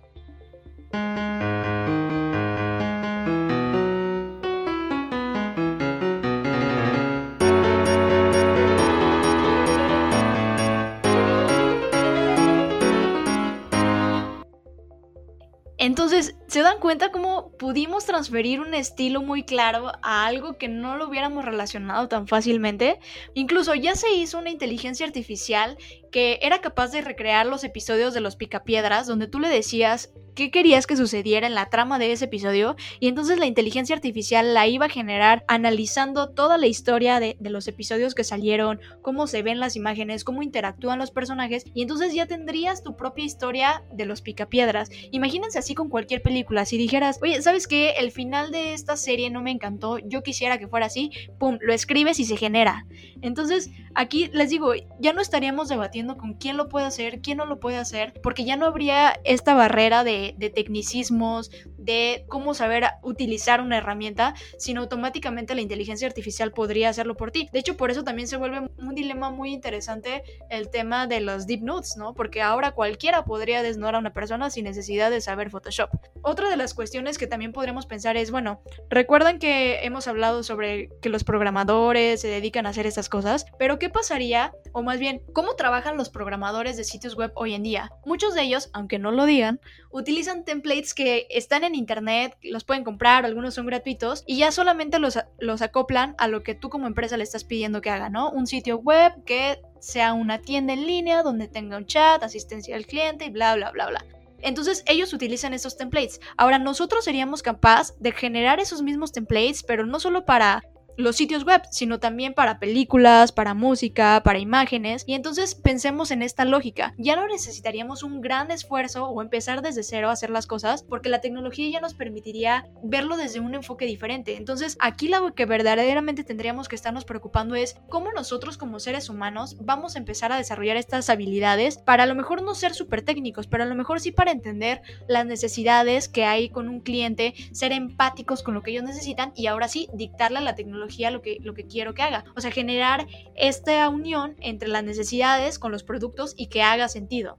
Entonces, 15.87 16.35
¿se 16.47 16.61
dan 16.61 16.79
cuenta 16.79 17.11
cómo 17.11 17.51
pudimos 17.59 18.05
transferir 18.05 18.61
un 18.61 18.75
estilo 18.75 19.23
muy 19.23 19.43
claro 19.43 19.93
a 20.03 20.27
algo 20.27 20.57
que 20.59 20.69
no 20.69 20.97
lo 20.97 21.09
hubiéramos 21.09 21.45
relacionado 21.45 22.09
tan 22.09 22.29
fácilmente? 22.29 23.01
Incluso 23.35 23.75
ya 23.75 23.95
se 23.97 24.13
hizo 24.15 24.39
una 24.39 24.51
inteligencia 24.51 25.07
artificial 25.07 25.77
que 26.13 26.39
era 26.43 26.61
capaz 26.61 26.93
de 26.93 27.03
recrear 27.03 27.47
los 27.47 27.65
episodios 27.65 28.15
de 28.15 28.21
los 28.21 28.37
picapiedras, 28.37 29.07
donde 29.07 29.27
tú 29.27 29.41
le 29.41 29.49
decías 29.49 30.11
qué 30.35 30.51
querías 30.51 30.87
que 30.87 30.97
sucediera 30.97 31.47
en 31.47 31.55
la 31.55 31.71
trama 31.71 31.99
de 31.99 32.13
ese 32.13 32.27
episodio 32.27 32.77
y 33.01 33.09
entonces 33.09 33.39
la 33.39 33.47
inteligencia 33.47 33.97
artificial 33.97 34.53
la 34.53 34.67
iba 34.67 34.87
a 34.87 34.91
generar 34.91 35.45
analizando 35.49 36.29
toda 36.29 36.59
la 36.59 36.67
historia 36.67 37.19
de, 37.21 37.37
los 37.41 37.69
episodios 37.69 38.15
que 38.15 38.23
salieron, 38.23 38.81
cómo 39.01 39.27
se 39.29 39.43
ven 39.43 39.61
las 39.61 39.77
imágenes, 39.77 40.25
cómo 40.25 40.43
interactúan 40.43 40.99
los 40.99 41.11
personajes 41.11 41.65
y 41.75 41.83
entonces 41.83 42.13
ya 42.13 42.27
tendrías 42.27 42.83
tu 42.83 42.97
propia 42.97 43.25
historia 43.25 43.83
de 43.93 44.05
los 44.05 44.21
picapiedras. 44.21 44.91
Imagínense 45.11 45.59
así 45.59 45.75
con 45.75 45.89
cualquier 45.89 46.21
película 46.21 46.36
películas 46.37 46.71
y 46.75 46.77
dijeras, 46.77 47.19
oye, 47.23 47.41
¿sabes 47.41 47.67
qué? 47.67 47.93
El 47.93 48.11
final 48.11 48.51
de 48.51 48.75
esta 48.75 48.99
serie 48.99 49.31
no 49.31 49.41
me 49.41 49.51
encantó, 49.51 49.97
yo 49.99 50.23
quisiera 50.23 50.59
que 50.59 50.69
fuera 50.69 50.85
así, 50.85 51.11
pum, 51.39 51.57
lo 51.63 51.73
escribes 51.73 52.21
y 52.21 52.27
se 52.27 52.37
genera. 52.37 52.85
Entonces, 53.23 53.71
aquí 53.95 54.29
les 54.35 54.51
digo, 54.51 54.75
ya 55.01 55.15
no 55.15 55.23
estaríamos 55.23 55.71
debatiendo 55.71 56.19
con 56.19 56.35
quién 56.35 56.59
lo 56.59 56.69
puede 56.69 56.85
hacer, 56.85 57.23
quién 57.23 57.39
no 57.39 57.47
lo 57.47 57.59
puede 57.59 57.79
hacer, 57.79 58.13
porque 58.23 58.45
ya 58.45 58.57
no 58.57 58.67
habría 58.67 59.19
esta 59.25 59.55
barrera 59.55 60.05
de 60.05 60.53
tecnicismos, 60.55 61.51
de 61.87 62.27
cómo 62.29 62.53
saber 62.53 62.85
utilizar 63.03 63.61
una 63.61 63.79
herramienta, 63.79 64.35
sino 64.59 64.83
automáticamente 64.83 65.55
la 65.55 65.63
inteligencia 65.63 66.07
artificial 66.07 66.53
podría 66.53 66.91
hacerlo 66.91 67.17
por 67.17 67.31
ti. 67.31 67.49
De 67.53 67.61
hecho, 67.61 67.77
por 67.77 67.91
eso 67.91 68.05
también 68.05 68.29
se 68.29 68.37
vuelve 68.37 68.69
un 68.77 68.95
dilema 68.95 69.31
muy 69.31 69.53
interesante 69.53 70.23
el 70.51 70.69
tema 70.69 71.07
de 71.07 71.21
los 71.21 71.47
deep 71.47 71.63
notes, 71.63 71.97
¿no? 71.97 72.13
Porque 72.13 72.43
ahora 72.43 72.73
cualquiera 72.73 73.25
podría 73.25 73.63
desnudar 73.63 73.95
a 73.95 73.99
una 73.99 74.13
persona 74.13 74.51
sin 74.51 74.65
necesidad 74.65 75.11
de 75.11 75.21
saber 75.21 75.51
Photoshop. 75.51 75.91
Otra 76.23 76.51
de 76.51 76.57
las 76.57 76.75
cuestiones 76.75 77.19
que 77.19 77.29
también 77.29 77.53
podríamos 77.53 77.87
pensar 77.87 78.17
es, 78.17 78.33
bueno, 78.33 78.61
recuerdan 78.91 79.39
que 79.39 79.85
hemos 79.85 80.09
hablado 80.09 80.43
sobre 80.43 80.91
que 81.01 81.09
los 81.09 81.23
programadores 81.23 82.21
se 82.21 82.29
dedican 82.29 82.67
a 82.67 82.71
hacer 82.71 82.87
estas 82.87 83.09
cosas, 83.09 83.47
pero 83.61 83.79
¿qué 83.79 83.91
pasaría, 83.91 84.53
o 84.73 84.83
más 84.83 84.99
bien, 84.99 85.23
cómo 85.33 85.55
trabajan 85.55 85.97
los 85.97 86.11
programadores 86.11 86.77
de 86.77 86.83
sitios 86.83 87.15
web 87.15 87.31
hoy 87.37 87.55
en 87.55 87.63
día? 87.63 87.93
Muchos 88.05 88.35
de 88.35 88.43
ellos, 88.43 88.71
aunque 88.73 88.99
no 88.99 89.13
lo 89.13 89.25
digan, 89.25 89.61
utilizan 89.91 90.45
templates 90.45 90.95
que 90.95 91.29
están 91.31 91.63
en 91.63 91.76
internet, 91.77 92.37
los 92.43 92.65
pueden 92.65 92.85
comprar, 92.85 93.25
algunos 93.25 93.55
son 93.55 93.67
gratuitos, 93.67 94.25
y 94.27 94.39
ya 94.39 94.53
solamente 94.53 94.99
los, 94.99 95.19
los 95.39 95.63
acoplan 95.63 96.15
a 96.19 96.29
lo 96.29 96.43
que 96.43 96.55
tú 96.55 96.69
como 96.69 96.87
empresa 96.87 97.17
le 97.17 97.25
estás 97.25 97.45
pidiendo 97.45 97.81
que 97.81 97.91
haga, 97.91 98.09
¿no? 98.09 98.31
Un 98.31 98.47
sitio 98.47 98.79
web 98.79 99.13
que 99.25 99.61
sea 99.81 100.13
una 100.13 100.41
tienda 100.41 100.73
en 100.73 100.87
línea 100.87 101.23
donde 101.23 101.49
tenga 101.49 101.77
un 101.77 101.87
chat, 101.87 102.23
asistencia 102.23 102.77
al 102.77 102.87
cliente 102.87 103.27
y 103.27 103.31
bla, 103.31 103.55
bla, 103.55 103.71
bla, 103.71 103.89
bla. 103.89 104.05
Entonces 104.43 104.85
ellos 104.87 105.13
utilizan 105.13 105.55
esos 105.55 105.77
templates. 105.77 106.21
Ahora 106.37 106.59
nosotros 106.59 107.05
seríamos 107.05 107.43
capaz 107.43 107.95
de 107.99 108.13
generar 108.13 108.61
esos 108.61 108.83
mismos 108.83 109.13
templates, 109.13 109.63
pero 109.63 109.87
no 109.87 109.99
solo 110.01 110.25
para 110.25 110.63
los 110.97 111.17
sitios 111.17 111.45
web, 111.45 111.63
sino 111.71 111.99
también 111.99 112.35
para 112.35 112.59
películas, 112.59 113.33
para 113.33 113.55
música, 113.55 114.23
para 114.25 114.39
imágenes. 114.39 115.05
Y 115.07 115.15
entonces 115.15 115.55
pensemos 115.55 116.11
en 116.11 116.23
esta 116.23 116.45
lógica. 116.45 116.95
Ya 116.99 117.17
no 117.17 117.27
necesitaríamos 117.27 118.03
un 118.03 118.21
gran 118.21 118.51
esfuerzo 118.51 119.09
o 119.09 119.23
empezar 119.23 119.63
desde 119.63 119.83
cero 119.83 120.09
a 120.09 120.13
hacer 120.13 120.31
las 120.31 120.47
cosas 120.47 120.83
porque 120.83 121.09
la 121.09 121.21
tecnología 121.21 121.69
ya 121.71 121.81
nos 121.81 121.95
permitiría 121.95 122.67
verlo 122.83 123.17
desde 123.17 123.41
un 123.41 123.55
enfoque 123.55 123.87
diferente. 123.87 124.37
Entonces 124.37 124.77
aquí 124.81 125.09
lo 125.09 125.35
que 125.35 125.47
verdaderamente 125.47 126.25
tendríamos 126.25 126.69
que 126.69 126.77
estarnos 126.77 127.05
preocupando 127.05 127.55
es 127.55 127.77
cómo 127.89 128.13
nosotros 128.13 128.57
como 128.57 128.81
seres 128.81 129.09
humanos 129.09 129.57
vamos 129.61 129.97
a 129.97 129.99
empezar 129.99 130.33
a 130.33 130.39
desarrollar 130.39 130.77
estas 130.77 131.11
habilidades 131.11 131.79
para 131.79 132.05
a 132.05 132.07
lo 132.07 132.15
mejor 132.15 132.43
no 132.43 132.55
ser 132.55 132.75
súper 132.75 133.03
técnicos, 133.03 133.47
pero 133.47 133.65
a 133.65 133.67
lo 133.67 133.75
mejor 133.75 134.01
sí 134.01 134.13
para 134.13 134.31
entender 134.31 134.83
las 135.09 135.27
necesidades 135.27 136.09
que 136.09 136.25
hay 136.25 136.49
con 136.49 136.69
un 136.69 136.81
cliente, 136.81 137.35
ser 137.53 137.73
empáticos 137.73 138.43
con 138.43 138.55
lo 138.55 138.63
que 138.63 138.71
ellos 138.71 138.85
necesitan 138.85 139.33
y 139.35 139.47
ahora 139.47 139.69
sí 139.69 139.89
dictarle 139.93 140.39
a 140.39 140.43
la 140.43 140.55
tecnología 140.55 140.86
lo 141.11 141.23
que, 141.23 141.39
lo 141.41 141.55
que 141.55 141.67
quiero 141.67 141.95
que 141.95 142.03
haga. 142.03 142.25
O 142.37 142.41
sea, 142.41 142.51
generar 142.51 143.07
esta 143.35 143.89
unión 143.89 144.37
entre 144.41 144.69
las 144.69 144.85
necesidades 144.85 145.59
con 145.59 145.73
los 145.73 145.85
productos 145.85 146.35
y 146.37 146.49
que 146.49 146.63
haga 146.63 146.89
sentido. 146.89 147.37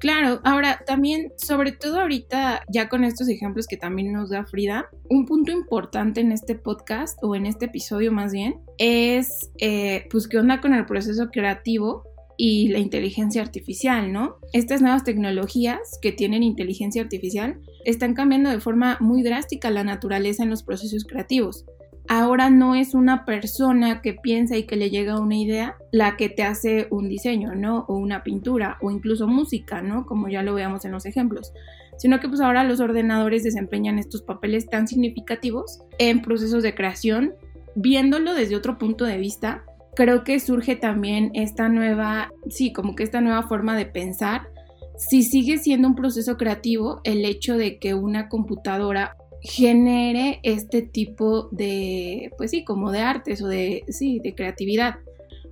Claro, 0.00 0.40
ahora 0.44 0.82
también, 0.86 1.30
sobre 1.36 1.72
todo 1.72 2.00
ahorita, 2.00 2.62
ya 2.72 2.88
con 2.88 3.04
estos 3.04 3.28
ejemplos 3.28 3.66
que 3.66 3.76
también 3.76 4.12
nos 4.12 4.30
da 4.30 4.46
Frida, 4.46 4.88
un 5.10 5.26
punto 5.26 5.52
importante 5.52 6.22
en 6.22 6.32
este 6.32 6.54
podcast 6.54 7.18
o 7.22 7.34
en 7.34 7.44
este 7.44 7.66
episodio 7.66 8.10
más 8.10 8.32
bien 8.32 8.62
es, 8.78 9.50
eh, 9.58 10.06
pues, 10.10 10.26
qué 10.26 10.38
onda 10.38 10.62
con 10.62 10.72
el 10.72 10.86
proceso 10.86 11.28
creativo 11.30 12.04
y 12.38 12.68
la 12.68 12.78
inteligencia 12.78 13.42
artificial, 13.42 14.10
¿no? 14.10 14.36
Estas 14.54 14.80
nuevas 14.80 15.04
tecnologías 15.04 15.98
que 16.00 16.12
tienen 16.12 16.42
inteligencia 16.42 17.02
artificial 17.02 17.60
están 17.84 18.14
cambiando 18.14 18.48
de 18.48 18.60
forma 18.60 18.96
muy 19.00 19.22
drástica 19.22 19.68
la 19.70 19.84
naturaleza 19.84 20.42
en 20.42 20.48
los 20.48 20.62
procesos 20.62 21.04
creativos 21.04 21.66
ahora 22.10 22.50
no 22.50 22.74
es 22.74 22.94
una 22.94 23.24
persona 23.24 24.02
que 24.02 24.14
piensa 24.14 24.56
y 24.56 24.64
que 24.64 24.74
le 24.74 24.90
llega 24.90 25.20
una 25.20 25.36
idea 25.36 25.76
la 25.92 26.16
que 26.16 26.28
te 26.28 26.42
hace 26.42 26.88
un 26.90 27.08
diseño, 27.08 27.54
¿no? 27.54 27.84
O 27.86 27.94
una 27.94 28.24
pintura 28.24 28.78
o 28.82 28.90
incluso 28.90 29.28
música, 29.28 29.80
¿no? 29.80 30.04
Como 30.06 30.28
ya 30.28 30.42
lo 30.42 30.52
veamos 30.52 30.84
en 30.84 30.90
los 30.90 31.06
ejemplos. 31.06 31.52
Sino 31.98 32.18
que 32.18 32.28
pues 32.28 32.40
ahora 32.40 32.64
los 32.64 32.80
ordenadores 32.80 33.44
desempeñan 33.44 34.00
estos 34.00 34.22
papeles 34.22 34.68
tan 34.68 34.88
significativos 34.88 35.82
en 35.98 36.20
procesos 36.20 36.64
de 36.64 36.74
creación. 36.74 37.34
Viéndolo 37.76 38.34
desde 38.34 38.56
otro 38.56 38.76
punto 38.76 39.04
de 39.04 39.16
vista, 39.16 39.62
creo 39.94 40.24
que 40.24 40.40
surge 40.40 40.74
también 40.74 41.30
esta 41.34 41.68
nueva, 41.68 42.32
sí, 42.48 42.72
como 42.72 42.96
que 42.96 43.04
esta 43.04 43.20
nueva 43.20 43.44
forma 43.44 43.76
de 43.76 43.86
pensar 43.86 44.48
si 44.96 45.22
sigue 45.22 45.58
siendo 45.58 45.86
un 45.86 45.94
proceso 45.94 46.36
creativo 46.36 47.02
el 47.04 47.24
hecho 47.24 47.56
de 47.56 47.78
que 47.78 47.94
una 47.94 48.28
computadora 48.28 49.16
genere 49.42 50.40
este 50.42 50.82
tipo 50.82 51.48
de, 51.50 52.30
pues 52.36 52.50
sí, 52.50 52.64
como 52.64 52.92
de 52.92 53.00
artes 53.00 53.42
o 53.42 53.48
de, 53.48 53.84
sí, 53.88 54.20
de 54.20 54.34
creatividad. 54.34 54.96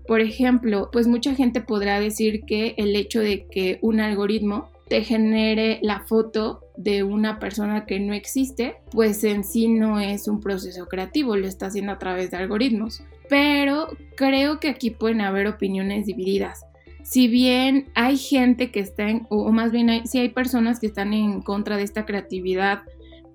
Por 0.07 0.21
ejemplo, 0.21 0.89
pues 0.93 1.07
mucha 1.07 1.35
gente 1.35 1.61
podrá 1.61 2.01
decir 2.01 2.43
que 2.47 2.75
el 2.79 2.97
hecho 2.97 3.21
de 3.21 3.47
que 3.47 3.79
un 3.83 4.01
algoritmo 4.01 4.71
te 4.89 5.05
genere 5.05 5.79
la 5.83 6.01
foto 6.07 6.65
de 6.77 7.03
una 7.03 7.39
persona 7.39 7.85
que 7.85 8.01
no 8.01 8.15
existe, 8.15 8.77
pues 8.91 9.23
en 9.25 9.45
sí 9.45 9.69
no 9.69 10.01
es 10.01 10.29
un 10.29 10.41
proceso 10.41 10.87
creativo, 10.87 11.37
lo 11.37 11.47
está 11.47 11.67
haciendo 11.67 11.93
a 11.93 11.99
través 11.99 12.31
de 12.31 12.39
algoritmos. 12.39 13.03
Pero 13.29 13.89
creo 14.17 14.61
que 14.61 14.69
aquí 14.69 14.91
pueden 14.91 15.21
haber 15.21 15.47
opiniones 15.47 16.07
divididas. 16.07 16.65
Si 17.03 17.29
bien 17.29 17.89
hay 17.95 18.17
gente 18.17 18.71
que 18.71 18.81
está 18.81 19.09
en, 19.09 19.27
o 19.29 19.51
más 19.51 19.73
bien 19.73 19.91
hay, 19.91 20.07
si 20.07 20.19
hay 20.19 20.31
personas 20.31 20.81
que 20.81 20.87
están 20.87 21.13
en 21.13 21.43
contra 21.43 21.77
de 21.77 21.83
esta 21.83 22.07
creatividad 22.07 22.83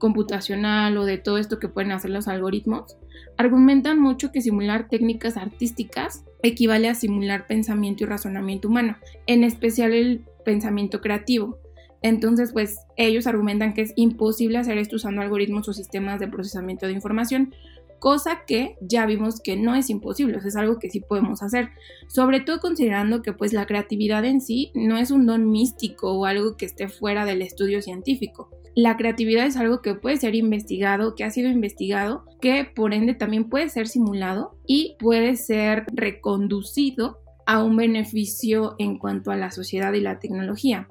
computacional 0.03 0.97
o 0.97 1.05
de 1.05 1.17
todo 1.17 1.37
esto 1.37 1.59
que 1.59 1.69
pueden 1.69 1.93
hacer 1.93 2.11
los 2.11 2.27
algoritmos, 2.27 2.97
argumentan 3.37 4.01
mucho 4.01 4.33
que 4.33 4.41
simular 4.41 4.89
técnicas 4.89 5.37
artísticas 5.37 6.25
equivale 6.41 6.89
a 6.89 6.93
simular 6.93 7.47
pensamiento 7.47 8.03
y 8.03 8.07
razonamiento 8.07 8.67
humano, 8.67 8.97
en 9.27 9.45
especial 9.45 9.93
el 9.93 10.25
pensamiento 10.43 10.99
creativo. 10.99 11.57
Entonces, 12.01 12.51
pues 12.51 12.79
ellos 12.97 13.27
argumentan 13.27 13.73
que 13.73 13.83
es 13.83 13.93
imposible 13.95 14.57
hacer 14.57 14.77
esto 14.77 14.97
usando 14.97 15.21
algoritmos 15.21 15.69
o 15.69 15.73
sistemas 15.73 16.19
de 16.19 16.27
procesamiento 16.27 16.85
de 16.85 16.91
información, 16.91 17.55
cosa 18.03 18.41
que 18.45 18.75
ya 18.81 19.05
vimos 19.05 19.39
que 19.39 19.55
no 19.55 19.75
es 19.75 19.89
imposible, 19.89 20.37
es 20.45 20.57
algo 20.57 20.77
que 20.77 20.89
sí 20.89 20.99
podemos 20.99 21.41
hacer, 21.41 21.69
sobre 22.09 22.41
todo 22.41 22.59
considerando 22.59 23.21
que 23.21 23.31
pues 23.31 23.53
la 23.53 23.65
creatividad 23.65 24.25
en 24.25 24.41
sí 24.41 24.73
no 24.75 24.97
es 24.97 25.09
un 25.09 25.25
don 25.25 25.49
místico 25.49 26.11
o 26.11 26.25
algo 26.25 26.57
que 26.57 26.65
esté 26.65 26.89
fuera 26.89 27.23
del 27.23 27.41
estudio 27.41 27.81
científico. 27.81 28.49
La 28.75 28.97
creatividad 28.97 29.45
es 29.45 29.55
algo 29.55 29.81
que 29.81 29.95
puede 29.95 30.17
ser 30.17 30.35
investigado, 30.35 31.15
que 31.15 31.23
ha 31.23 31.31
sido 31.31 31.49
investigado, 31.49 32.25
que 32.41 32.65
por 32.65 32.93
ende 32.93 33.13
también 33.13 33.47
puede 33.47 33.69
ser 33.69 33.87
simulado 33.87 34.57
y 34.67 34.97
puede 34.99 35.37
ser 35.37 35.85
reconducido 35.93 37.19
a 37.45 37.63
un 37.63 37.77
beneficio 37.77 38.75
en 38.79 38.97
cuanto 38.97 39.31
a 39.31 39.37
la 39.37 39.49
sociedad 39.49 39.93
y 39.93 40.01
la 40.01 40.19
tecnología. 40.19 40.89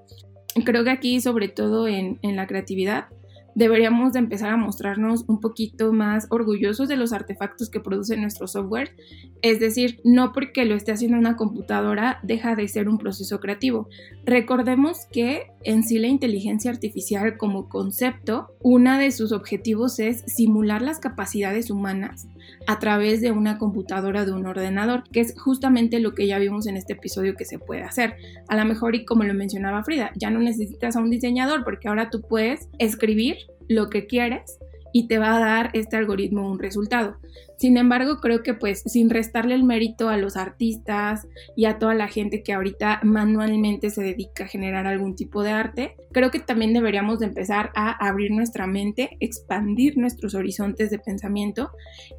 Creo 0.64 0.83
que 0.83 0.90
aquí, 0.90 1.20
sobre 1.20 1.48
todo 1.48 1.88
en, 1.88 2.18
en 2.22 2.37
la 2.37 2.46
creatividad, 2.46 3.09
deberíamos 3.54 4.12
de 4.12 4.20
empezar 4.20 4.50
a 4.50 4.56
mostrarnos 4.56 5.24
un 5.28 5.40
poquito 5.40 5.92
más 5.92 6.26
orgullosos 6.30 6.88
de 6.88 6.96
los 6.96 7.12
artefactos 7.12 7.70
que 7.70 7.80
produce 7.80 8.16
nuestro 8.16 8.46
software. 8.46 8.94
Es 9.42 9.60
decir, 9.60 10.00
no 10.04 10.32
porque 10.32 10.64
lo 10.64 10.74
esté 10.74 10.92
haciendo 10.92 11.18
una 11.18 11.36
computadora 11.36 12.18
deja 12.22 12.54
de 12.54 12.68
ser 12.68 12.88
un 12.88 12.98
proceso 12.98 13.40
creativo. 13.40 13.88
Recordemos 14.24 15.06
que 15.10 15.52
en 15.64 15.82
sí 15.82 15.98
la 15.98 16.08
inteligencia 16.08 16.70
artificial 16.70 17.36
como 17.36 17.68
concepto, 17.68 18.54
uno 18.60 18.98
de 18.98 19.10
sus 19.10 19.32
objetivos 19.32 19.98
es 19.98 20.22
simular 20.26 20.82
las 20.82 20.98
capacidades 20.98 21.70
humanas 21.70 22.26
a 22.66 22.78
través 22.78 23.20
de 23.20 23.33
una 23.33 23.59
computadora 23.59 24.24
de 24.24 24.33
un 24.33 24.46
ordenador, 24.46 25.05
que 25.11 25.20
es 25.20 25.35
justamente 25.38 26.00
lo 26.00 26.14
que 26.14 26.26
ya 26.26 26.38
vimos 26.38 26.66
en 26.66 26.76
este 26.76 26.94
episodio 26.94 27.35
que 27.35 27.44
se 27.44 27.59
puede 27.59 27.83
hacer. 27.83 28.16
A 28.48 28.57
lo 28.57 28.64
mejor, 28.64 28.94
y 28.94 29.05
como 29.05 29.24
lo 29.24 29.35
mencionaba 29.35 29.85
Frida, 29.85 30.12
ya 30.16 30.31
no 30.31 30.40
necesitas 30.40 30.96
a 30.96 31.00
un 31.00 31.11
diseñador 31.11 31.64
porque 31.64 31.88
ahora 31.88 32.11
tú 32.11 32.22
puedes 32.22 32.68
escribir 32.78 33.37
lo 33.68 33.90
que 33.90 34.07
quieres 34.07 34.59
y 34.92 35.09
te 35.09 35.18
va 35.18 35.37
a 35.37 35.40
dar 35.40 35.70
este 35.72 35.96
algoritmo 35.96 36.50
un 36.50 36.59
resultado. 36.59 37.16
Sin 37.62 37.77
embargo, 37.77 38.16
creo 38.16 38.42
que 38.42 38.55
pues 38.55 38.83
sin 38.87 39.09
restarle 39.09 39.55
el 39.55 39.62
mérito 39.62 40.09
a 40.09 40.16
los 40.16 40.37
artistas 40.37 41.29
y 41.55 41.66
a 41.66 41.79
toda 41.79 41.94
la 41.94 42.09
gente 42.09 42.42
que 42.42 42.53
ahorita 42.53 42.98
manualmente 43.05 43.90
se 43.90 44.03
dedica 44.03 44.42
a 44.42 44.48
generar 44.48 44.88
algún 44.88 45.14
tipo 45.14 45.44
de 45.44 45.53
arte, 45.53 45.94
creo 46.12 46.33
que 46.33 46.40
también 46.40 46.72
deberíamos 46.72 47.20
de 47.20 47.27
empezar 47.27 47.70
a 47.77 47.92
abrir 48.05 48.33
nuestra 48.33 48.66
mente, 48.66 49.16
expandir 49.20 49.96
nuestros 49.96 50.35
horizontes 50.35 50.90
de 50.90 50.98
pensamiento 50.98 51.70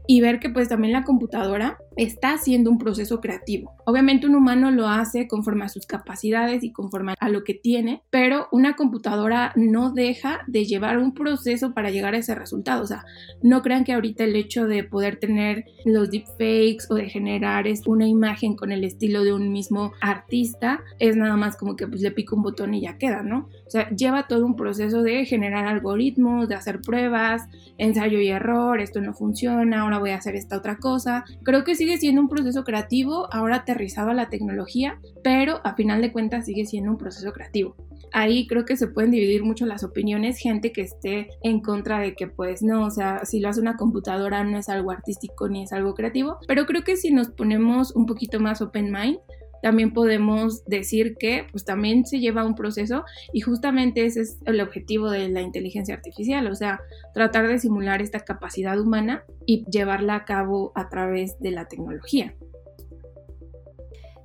y 0.08 0.22
ver 0.22 0.40
que 0.40 0.50
pues 0.50 0.70
también 0.70 0.94
la 0.94 1.04
computadora 1.04 1.78
está 1.98 2.36
haciendo 2.36 2.72
un 2.72 2.78
proceso 2.78 3.20
creativo. 3.20 3.76
Obviamente 3.86 4.28
un 4.28 4.36
humano 4.36 4.72
lo 4.72 4.88
hace 4.88 5.28
conforme 5.28 5.66
a 5.66 5.70
sus 5.70 5.86
capacidades 5.86 6.64
y 6.64 6.72
conforme 6.72 7.16
a 7.20 7.28
lo 7.28 7.44
que 7.44 7.54
tiene, 7.54 8.02
pero 8.10 8.48
una 8.54 8.78
computadora 8.78 9.52
no 9.58 9.92
deja 9.92 10.40
de 10.48 10.64
llevar 10.64 11.00
un 11.00 11.14
proceso 11.14 11.74
para 11.74 11.92
llegar 11.92 12.14
a 12.14 12.20
ese 12.20 12.34
resultado. 12.34 12.82
O 12.82 12.88
sea, 12.88 13.04
no 13.42 13.62
crean 13.62 13.84
que 13.84 13.92
ahorita 13.92 14.24
el 14.24 14.38
hecho 14.38 14.68
de 14.68 14.86
poder 14.86 15.18
tener 15.18 15.33
tener 15.34 15.66
los 15.86 16.12
deepfakes 16.12 16.86
o 16.90 16.96
de 16.96 17.10
generar 17.10 17.66
una 17.88 18.08
imagen 18.08 18.56
con 18.56 18.72
el 18.72 18.84
estilo 18.84 19.24
de 19.24 19.34
un 19.34 19.52
mismo 19.52 19.94
artista, 20.00 20.82
es 21.00 21.16
nada 21.16 21.36
más 21.36 21.58
como 21.58 21.76
que 21.76 21.88
pues 21.88 22.02
le 22.02 22.12
pico 22.12 22.36
un 22.36 22.44
botón 22.44 22.74
y 22.74 22.82
ya 22.82 22.98
queda, 22.98 23.24
¿no? 23.24 23.50
O 23.66 23.70
sea, 23.70 23.90
lleva 23.90 24.28
todo 24.28 24.46
un 24.46 24.56
proceso 24.56 25.02
de 25.02 25.26
generar 25.26 25.66
algoritmos, 25.66 26.48
de 26.50 26.56
hacer 26.56 26.82
pruebas, 26.82 27.44
ensayo 27.78 28.20
y 28.20 28.28
error, 28.28 28.80
esto 28.80 29.02
no 29.02 29.14
funciona, 29.14 29.82
ahora 29.82 29.98
voy 29.98 30.12
a 30.12 30.18
hacer 30.18 30.36
esta 30.36 30.58
otra 30.58 30.78
cosa. 30.78 31.24
Creo 31.44 31.64
que 31.64 31.76
sigue 31.76 31.98
siendo 31.98 32.22
un 32.22 32.30
proceso 32.30 32.64
creativo, 32.64 33.28
ahora 33.34 33.58
aterrizado 33.58 34.12
a 34.12 34.14
la 34.14 34.30
tecnología, 34.30 35.00
pero 35.24 35.62
a 35.64 35.76
final 35.76 36.02
de 36.02 36.12
cuentas 36.12 36.46
sigue 36.46 36.66
siendo 36.66 36.92
un 36.92 36.98
proceso 36.98 37.32
creativo 37.34 37.76
ahí 38.14 38.48
creo 38.48 38.64
que 38.64 38.78
se 38.78 38.88
pueden 38.88 39.12
dividir 39.12 39.44
mucho 39.44 39.66
las 39.66 39.84
opiniones, 39.84 40.38
gente 40.38 40.72
que 40.72 40.82
esté 40.82 41.30
en 41.42 41.60
contra 41.60 42.00
de 42.00 42.14
que 42.14 42.28
pues 42.28 42.62
no, 42.62 42.86
o 42.86 42.92
sea, 42.92 43.26
si 43.26 43.40
lo 43.40 43.50
hace 43.50 43.60
una 43.60 43.76
computadora 43.76 44.44
no 44.44 44.58
es 44.58 44.70
algo 44.70 44.92
artístico 44.92 45.23
ni 45.50 45.64
es 45.64 45.74
algo 45.74 45.94
creativo, 45.94 46.38
pero 46.48 46.66
creo 46.66 46.84
que 46.84 46.98
si 46.98 47.12
nos 47.12 47.30
ponemos 47.30 47.96
un 47.96 48.06
poquito 48.06 48.40
más 48.40 48.62
open 48.62 48.92
mind, 48.92 49.20
también 49.64 49.94
podemos 49.94 50.66
decir 50.66 51.16
que 51.18 51.48
pues 51.50 51.64
también 51.64 52.06
se 52.06 52.20
lleva 52.20 52.46
un 52.46 52.54
proceso 52.54 53.06
y 53.32 53.40
justamente 53.40 54.06
ese 54.06 54.22
es 54.22 54.38
el 54.46 54.60
objetivo 54.60 55.10
de 55.10 55.30
la 55.30 55.42
inteligencia 55.42 55.96
artificial, 55.96 56.48
o 56.48 56.56
sea, 56.56 56.82
tratar 57.14 57.48
de 57.48 57.58
simular 57.60 58.02
esta 58.02 58.20
capacidad 58.20 58.78
humana 58.78 59.24
y 59.46 59.64
llevarla 59.72 60.16
a 60.16 60.26
cabo 60.26 60.74
a 60.76 60.90
través 60.90 61.40
de 61.40 61.52
la 61.52 61.66
tecnología. 61.70 62.36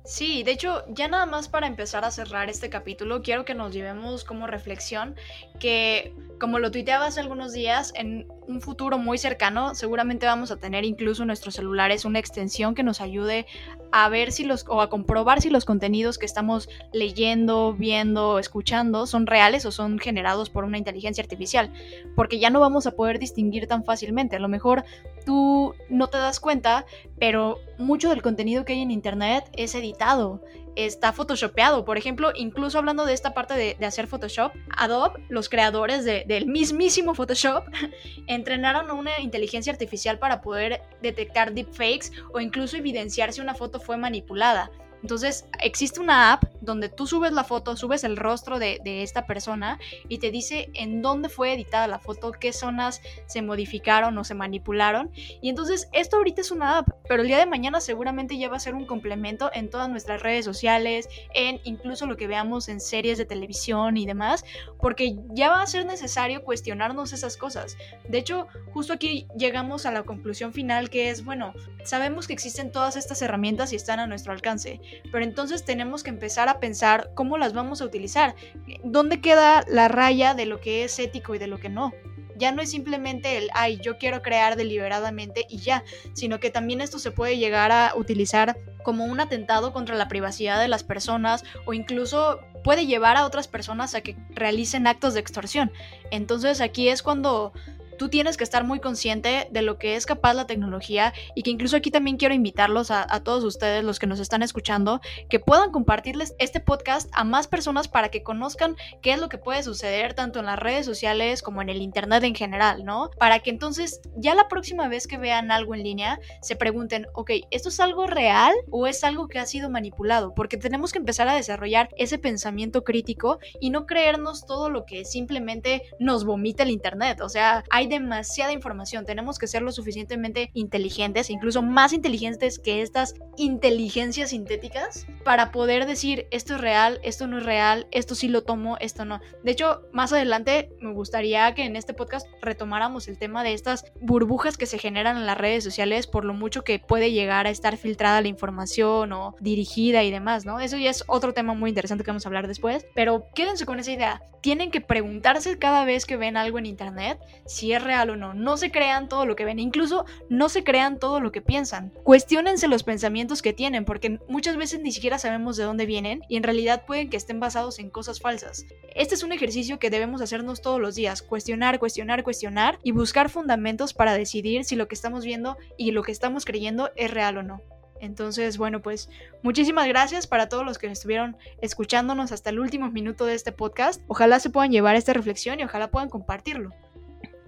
Sí, 0.09 0.41
de 0.41 0.53
hecho, 0.53 0.83
ya 0.87 1.07
nada 1.07 1.27
más 1.27 1.49
para 1.49 1.67
empezar 1.67 2.03
a 2.03 2.09
cerrar 2.09 2.49
este 2.49 2.71
capítulo, 2.71 3.21
quiero 3.21 3.45
que 3.45 3.53
nos 3.53 3.71
llevemos 3.71 4.23
como 4.23 4.47
reflexión 4.47 5.15
que, 5.59 6.15
como 6.39 6.57
lo 6.57 6.71
tuiteaba 6.71 7.05
hace 7.05 7.19
algunos 7.19 7.53
días, 7.53 7.93
en 7.93 8.25
un 8.47 8.59
futuro 8.59 8.97
muy 8.97 9.19
cercano 9.19 9.75
seguramente 9.75 10.25
vamos 10.25 10.49
a 10.49 10.57
tener 10.57 10.83
incluso 10.83 11.21
en 11.21 11.27
nuestros 11.27 11.53
celulares 11.53 12.05
una 12.05 12.17
extensión 12.17 12.73
que 12.73 12.81
nos 12.81 13.01
ayude 13.01 13.45
a 13.91 14.09
ver 14.09 14.31
si 14.31 14.45
los 14.45 14.65
o 14.67 14.81
a 14.81 14.89
comprobar 14.89 15.41
si 15.41 15.51
los 15.51 15.65
contenidos 15.65 16.17
que 16.17 16.25
estamos 16.25 16.69
leyendo, 16.91 17.73
viendo, 17.73 18.39
escuchando 18.39 19.05
son 19.05 19.27
reales 19.27 19.67
o 19.67 19.71
son 19.71 19.99
generados 19.99 20.49
por 20.49 20.63
una 20.63 20.79
inteligencia 20.79 21.21
artificial, 21.23 21.71
porque 22.15 22.39
ya 22.39 22.49
no 22.49 22.59
vamos 22.59 22.87
a 22.87 22.95
poder 22.95 23.19
distinguir 23.19 23.67
tan 23.67 23.83
fácilmente. 23.83 24.37
A 24.37 24.39
lo 24.39 24.47
mejor 24.47 24.85
tú 25.29 25.75
no 25.89 26.07
te 26.07 26.17
das 26.17 26.39
cuenta, 26.39 26.87
pero 27.19 27.59
mucho 27.77 28.09
del 28.09 28.23
contenido 28.23 28.65
que 28.65 28.73
hay 28.73 28.81
en 28.81 28.89
internet 28.89 29.47
es 29.53 29.75
editado, 29.75 30.41
está 30.75 31.13
photoshopeado. 31.13 31.85
Por 31.85 31.99
ejemplo, 31.99 32.31
incluso 32.33 32.79
hablando 32.79 33.05
de 33.05 33.13
esta 33.13 33.35
parte 33.35 33.53
de, 33.53 33.85
hacer 33.85 34.07
Photoshop, 34.07 34.53
Adobe, 34.75 35.23
los 35.29 35.47
creadores 35.47 36.03
del 36.03 36.47
mismísimo 36.47 37.13
Photoshop, 37.13 37.65
entrenaron 38.25 38.89
una 38.89 39.19
inteligencia 39.19 39.71
artificial 39.71 40.17
para 40.17 40.41
poder 40.41 40.81
detectar 40.99 41.53
deepfakes 41.53 42.11
o 42.33 42.39
incluso 42.39 42.77
evidenciar 42.77 43.31
si 43.31 43.39
una 43.39 43.53
foto 43.53 43.79
fue 43.79 43.97
manipulada. 43.97 44.71
Entonces, 45.01 45.45
existe 45.61 45.99
una 45.99 46.33
app 46.33 46.43
donde 46.61 46.89
tú 46.89 47.07
subes 47.07 47.31
la 47.31 47.43
foto, 47.43 47.75
subes 47.75 48.03
el 48.03 48.17
rostro 48.17 48.59
de, 48.59 48.79
esta 48.83 49.25
persona 49.25 49.79
y 50.07 50.17
te 50.17 50.31
dice 50.31 50.69
en 50.73 51.01
dónde 51.01 51.29
fue 51.29 51.53
editada 51.53 51.87
la 51.87 51.99
foto, 51.99 52.31
qué 52.31 52.51
zonas 52.51 53.01
se 53.27 53.41
modificaron 53.41 54.17
o 54.17 54.23
se 54.23 54.33
manipularon. 54.33 55.11
Y 55.41 55.49
entonces, 55.49 55.87
esto 55.93 56.17
ahorita 56.17 56.41
es 56.41 56.51
una 56.51 56.79
app, 56.79 56.89
pero 57.07 57.21
el 57.21 57.27
día 57.27 57.37
de 57.37 57.45
mañana 57.45 57.79
seguramente 57.81 58.37
ya 58.37 58.49
va 58.49 58.57
a 58.57 58.59
ser 58.59 58.75
un 58.75 58.85
complemento 58.85 59.49
en 59.53 59.69
todas 59.69 59.89
nuestras 59.89 60.21
redes 60.21 60.43
sociales, 60.43 61.07
en 61.33 61.61
incluso 61.63 62.05
lo 62.05 62.17
que 62.17 62.27
veamos 62.27 62.67
en 62.67 62.79
series 62.79 63.17
de 63.17 63.25
televisión 63.25 63.95
y 63.97 64.05
demás, 64.05 64.43
porque 64.79 65.15
ya 65.29 65.49
va 65.49 65.61
a 65.61 65.67
ser 65.67 65.85
necesario 65.85 66.43
cuestionarnos 66.43 67.13
esas 67.13 67.37
cosas. 67.37 67.77
De 68.07 68.17
hecho, 68.17 68.47
justo 68.73 68.93
aquí 68.93 69.27
llegamos 69.37 69.85
a 69.85 69.91
la 69.91 70.03
conclusión 70.03 70.53
final 70.53 70.89
que 70.89 71.09
es, 71.09 71.23
bueno, 71.23 71.53
sabemos 71.83 72.27
que 72.27 72.33
existen 72.33 72.71
todas 72.71 72.95
estas 72.95 73.21
herramientas 73.21 73.71
y 73.71 73.75
están 73.75 73.99
a 73.99 74.07
nuestro 74.07 74.33
alcance 74.33 74.81
pero 75.11 75.23
entonces 75.23 75.65
tenemos 75.65 76.03
que 76.03 76.09
empezar 76.09 76.49
a 76.49 76.59
pensar 76.59 77.11
cómo 77.15 77.37
las 77.37 77.53
vamos 77.53 77.81
a 77.81 77.85
utilizar. 77.85 78.35
¿Dónde 78.83 79.21
queda 79.21 79.63
la 79.67 79.87
raya 79.87 80.33
de 80.33 80.45
lo 80.45 80.59
que 80.59 80.83
es 80.83 80.97
ético 80.99 81.35
y 81.35 81.39
de 81.39 81.47
lo 81.47 81.59
que 81.59 81.69
no? 81.69 81.93
Ya 82.37 82.53
no 82.53 82.61
es 82.61 82.71
simplemente 82.71 83.37
el, 83.37 83.49
ay, 83.53 83.79
yo 83.81 83.97
quiero 83.97 84.21
crear 84.21 84.55
deliberadamente 84.55 85.45
y 85.49 85.57
ya, 85.57 85.83
sino 86.13 86.39
que 86.39 86.49
también 86.49 86.79
esto 86.79 86.97
se 86.97 87.11
puede 87.11 87.37
llegar 87.37 87.71
a 87.73 87.93
utilizar 87.95 88.57
como 88.83 89.03
un 89.03 89.19
atentado 89.19 89.73
contra 89.73 89.95
la 89.95 90.07
privacidad 90.07 90.59
de 90.59 90.69
las 90.69 90.83
personas 90.83 91.43
o 91.65 91.73
incluso 91.73 92.39
puede 92.63 92.85
llevar 92.85 93.17
a 93.17 93.25
otras 93.25 93.47
personas 93.47 93.93
a 93.93 94.01
que 94.01 94.15
realicen 94.29 94.87
actos 94.87 95.13
de 95.13 95.19
extorsión. 95.19 95.71
Entonces 96.11 96.61
aquí 96.61 96.89
es 96.89 97.03
cuando 97.03 97.53
tú 97.99 98.09
tienes 98.09 98.37
que 98.37 98.45
estar 98.45 98.63
muy 98.63 98.79
consciente 98.79 99.49
de 99.51 99.61
lo 99.61 99.77
que 99.77 99.97
es 99.97 100.05
capaz 100.05 100.33
la 100.33 100.47
tecnología 100.47 101.13
y 101.35 101.43
que 101.43 101.51
incluso 101.51 101.75
aquí 101.75 101.91
también 101.91 102.15
quiero 102.15 102.33
invitarlos 102.33 102.91
a, 102.91 103.05
todos 103.19 103.43
ustedes, 103.43 103.83
los 103.83 103.99
que 103.99 104.07
nos 104.07 104.21
están 104.21 104.41
escuchando, 104.41 105.01
que 105.29 105.41
puedan 105.41 105.71
compartirles 105.71 106.33
este 106.39 106.61
podcast 106.61 107.09
a 107.11 107.25
más 107.25 107.47
personas 107.47 107.89
para 107.89 108.09
que 108.09 108.23
conozcan 108.23 108.77
qué 109.01 109.11
es 109.11 109.19
lo 109.19 109.27
que 109.27 109.37
puede 109.37 109.61
suceder 109.61 110.13
tanto 110.13 110.39
en 110.39 110.45
las 110.45 110.57
redes 110.57 110.85
sociales 110.85 111.41
como 111.41 111.61
en 111.61 111.67
el 111.67 111.81
Internet 111.81 112.23
en 112.23 112.33
general, 112.33 112.85
¿no? 112.85 113.09
Para 113.19 113.39
que 113.39 113.49
entonces 113.49 113.99
ya 114.15 114.33
la 114.33 114.47
próxima 114.47 114.87
vez 114.87 115.05
que 115.05 115.17
vean 115.17 115.51
algo 115.51 115.75
en 115.75 115.83
línea 115.83 116.19
se 116.41 116.55
pregunten, 116.55 117.05
ok, 117.13 117.31
¿esto 117.51 117.67
es 117.67 117.81
algo 117.81 118.07
real 118.07 118.53
o 118.71 118.87
es 118.87 119.03
algo 119.03 119.27
que 119.27 119.39
ha 119.39 119.45
sido 119.45 119.69
manipulado? 119.69 120.33
Porque 120.33 120.55
tenemos 120.55 120.93
que 120.93 120.99
empezar 120.99 121.27
a 121.27 121.35
desarrollar 121.35 121.89
ese 121.97 122.17
pensamiento 122.17 122.85
crítico 122.85 123.39
y 123.59 123.71
no 123.71 123.85
creernos 123.85 124.45
todo 124.45 124.69
lo 124.69 124.85
que 124.85 125.03
simplemente 125.03 125.83
nos 125.99 126.23
vomita 126.23 126.63
el 126.63 126.69
Internet. 126.69 127.19
O 127.19 127.27
sea, 127.27 127.65
hay 127.69 127.88
demasiada 127.89 128.53
información, 128.53 129.05
tenemos 129.05 129.37
que 129.37 129.47
ser 129.47 129.61
lo 129.61 129.71
suficientemente 129.71 130.51
inteligentes, 130.53 131.29
incluso 131.29 131.61
más 131.61 131.93
inteligentes 131.93 132.59
que 132.59 132.81
estas 132.81 133.15
inteligencias 133.37 134.29
sintéticas, 134.29 135.07
para 135.23 135.51
poder 135.51 135.85
decir 135.85 136.27
esto 136.31 136.55
es 136.55 136.61
real, 136.61 136.99
esto 137.03 137.27
no 137.27 137.39
es 137.39 137.45
real, 137.45 137.87
esto 137.91 138.15
sí 138.15 138.27
lo 138.27 138.43
tomo, 138.43 138.77
esto 138.79 139.05
no. 139.05 139.19
De 139.43 139.51
hecho, 139.51 139.81
más 139.91 140.13
adelante 140.13 140.69
me 140.79 140.93
gustaría 140.93 141.53
que 141.53 141.63
en 141.63 141.75
este 141.75 141.93
podcast 141.93 142.27
retomáramos 142.41 143.07
el 143.07 143.17
tema 143.17 143.43
de 143.43 143.53
estas 143.53 143.85
burbujas 144.01 144.57
que 144.57 144.65
se 144.65 144.77
generan 144.77 145.17
en 145.17 145.25
las 145.25 145.37
redes 145.37 145.63
sociales 145.63 146.07
por 146.07 146.25
lo 146.25 146.33
mucho 146.33 146.63
que 146.63 146.79
puede 146.79 147.11
llegar 147.11 147.47
a 147.47 147.49
estar 147.49 147.77
filtrada 147.77 148.21
la 148.21 148.27
información 148.27 149.11
o 149.13 149.35
dirigida 149.39 150.03
y 150.03 150.11
demás, 150.11 150.45
¿no? 150.45 150.59
Eso 150.59 150.77
ya 150.77 150.89
es 150.89 151.03
otro 151.07 151.33
tema 151.33 151.53
muy 151.53 151.69
interesante 151.69 152.03
que 152.03 152.11
vamos 152.11 152.25
a 152.25 152.29
hablar 152.29 152.47
después, 152.47 152.85
pero 152.95 153.25
quédense 153.33 153.65
con 153.65 153.79
esa 153.79 153.91
idea. 153.91 154.21
Tienen 154.41 154.71
que 154.71 154.81
preguntarse 154.81 155.57
cada 155.57 155.83
vez 155.85 156.05
que 156.05 156.17
ven 156.17 156.37
algo 156.37 156.59
en 156.59 156.65
internet 156.65 157.19
si 157.45 157.73
es 157.73 157.78
real 157.79 158.09
o 158.09 158.15
no. 158.15 158.33
No 158.33 158.57
se 158.57 158.71
crean 158.71 159.09
todo 159.09 159.25
lo 159.25 159.35
que 159.35 159.45
ven, 159.45 159.59
incluso 159.59 160.05
no 160.29 160.49
se 160.49 160.63
crean 160.63 160.99
todo 160.99 161.19
lo 161.19 161.31
que 161.31 161.41
piensan. 161.41 161.91
Cuestiónense 162.03 162.67
los 162.67 162.83
pensamientos 162.83 163.41
que 163.41 163.53
tienen, 163.53 163.85
porque 163.85 164.19
muchas 164.27 164.57
veces 164.57 164.81
ni 164.81 164.91
siquiera 164.91 165.19
sabemos 165.19 165.57
de 165.57 165.63
dónde 165.63 165.85
vienen 165.85 166.21
y 166.29 166.37
en 166.37 166.43
realidad 166.43 166.85
pueden 166.85 167.09
que 167.09 167.17
estén 167.17 167.39
basados 167.39 167.79
en 167.79 167.89
cosas 167.89 168.19
falsas. 168.19 168.65
Este 168.95 169.15
es 169.15 169.23
un 169.23 169.31
ejercicio 169.31 169.79
que 169.79 169.89
debemos 169.89 170.21
hacernos 170.21 170.61
todos 170.61 170.79
los 170.79 170.95
días, 170.95 171.21
cuestionar, 171.21 171.79
cuestionar, 171.79 172.23
cuestionar 172.23 172.79
y 172.83 172.91
buscar 172.91 173.29
fundamentos 173.29 173.93
para 173.93 174.13
decidir 174.13 174.63
si 174.65 174.75
lo 174.75 174.87
que 174.87 174.95
estamos 174.95 175.25
viendo 175.25 175.57
y 175.77 175.91
lo 175.91 176.03
que 176.03 176.11
estamos 176.11 176.45
creyendo 176.45 176.91
es 176.95 177.11
real 177.11 177.37
o 177.37 177.43
no. 177.43 177.61
Entonces, 177.99 178.57
bueno, 178.57 178.81
pues 178.81 179.09
muchísimas 179.43 179.87
gracias 179.87 180.27
para 180.27 180.49
todos 180.49 180.65
los 180.65 180.77
que 180.77 180.87
estuvieron 180.87 181.37
escuchándonos 181.61 182.31
hasta 182.31 182.49
el 182.49 182.59
último 182.59 182.89
minuto 182.89 183.25
de 183.25 183.35
este 183.35 183.51
podcast. 183.51 184.01
Ojalá 184.07 184.39
se 184.39 184.49
puedan 184.49 184.71
llevar 184.71 184.95
esta 184.95 185.13
reflexión 185.13 185.59
y 185.59 185.63
ojalá 185.63 185.91
puedan 185.91 186.09
compartirlo. 186.09 186.73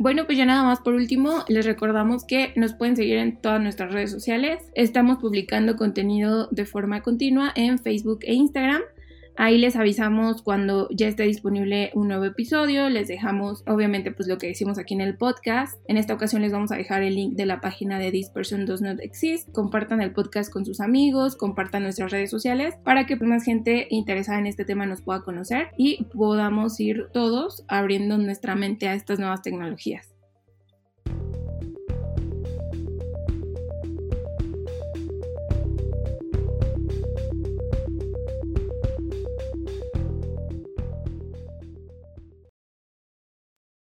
Bueno, 0.02 0.26
pues 0.26 0.36
ya 0.36 0.48
nada 0.48 0.64
más 0.64 0.80
por 0.80 0.96
último, 0.96 1.46
les 1.48 1.64
recordamos 1.64 2.24
que 2.24 2.54
nos 2.56 2.74
pueden 2.74 2.96
seguir 2.96 3.18
en 3.18 3.38
todas 3.38 3.62
nuestras 3.62 3.94
redes 3.94 4.10
sociales. 4.10 4.64
Estamos 4.74 5.20
publicando 5.20 5.76
contenido 5.76 6.48
de 6.50 6.66
forma 6.66 7.04
continua 7.04 7.52
en 7.54 7.78
Facebook 7.78 8.22
e 8.24 8.34
Instagram. 8.34 8.82
Ahí 9.38 9.58
les 9.58 9.76
avisamos 9.76 10.42
cuando 10.42 10.88
ya 10.92 11.08
esté 11.08 11.24
disponible 11.24 11.92
un 11.94 12.08
nuevo 12.08 12.26
episodio, 12.26 12.90
les 12.90 13.08
dejamos 13.08 13.64
obviamente 13.68 14.12
pues 14.12 14.28
lo 14.28 14.38
que 14.38 14.48
decimos 14.48 14.78
aquí 14.78 14.94
en 14.94 15.02
el 15.02 15.18
podcast. 15.18 15.80
En 15.88 15.98
esta 15.98 16.14
ocasión 16.14 16.42
les 16.42 16.52
vamos 16.52 16.72
a 16.72 16.76
dejar 16.76 17.02
el 17.02 17.16
link 17.16 17.36
de 17.36 17.46
la 17.46 17.62
página 17.62 17.98
de 17.98 18.12
This 18.12 18.30
Person 18.30 18.66
Does 18.66 18.82
Not 18.82 19.00
Exist. 19.00 19.52
Compartan 19.52 20.02
el 20.02 20.12
podcast 20.12 20.52
con 20.52 20.66
sus 20.66 20.80
amigos, 20.80 21.36
compartan 21.36 21.84
nuestras 21.84 22.12
redes 22.12 22.30
sociales 22.30 22.76
para 22.84 23.06
que 23.06 23.16
más 23.16 23.44
gente 23.44 23.88
interesada 23.90 24.40
en 24.40 24.48
este 24.48 24.66
tema 24.66 24.86
nos 24.86 25.02
pueda 25.02 25.22
conocer 25.22 25.70
y 25.78 26.04
podamos 26.06 26.80
ir 26.80 27.08
todos 27.14 27.64
abriendo 27.68 28.18
nuestra 28.18 28.56
mente 28.56 28.88
a 28.88 28.94
estas 28.94 29.20
nuevas 29.20 29.42
tecnologías. 29.42 30.11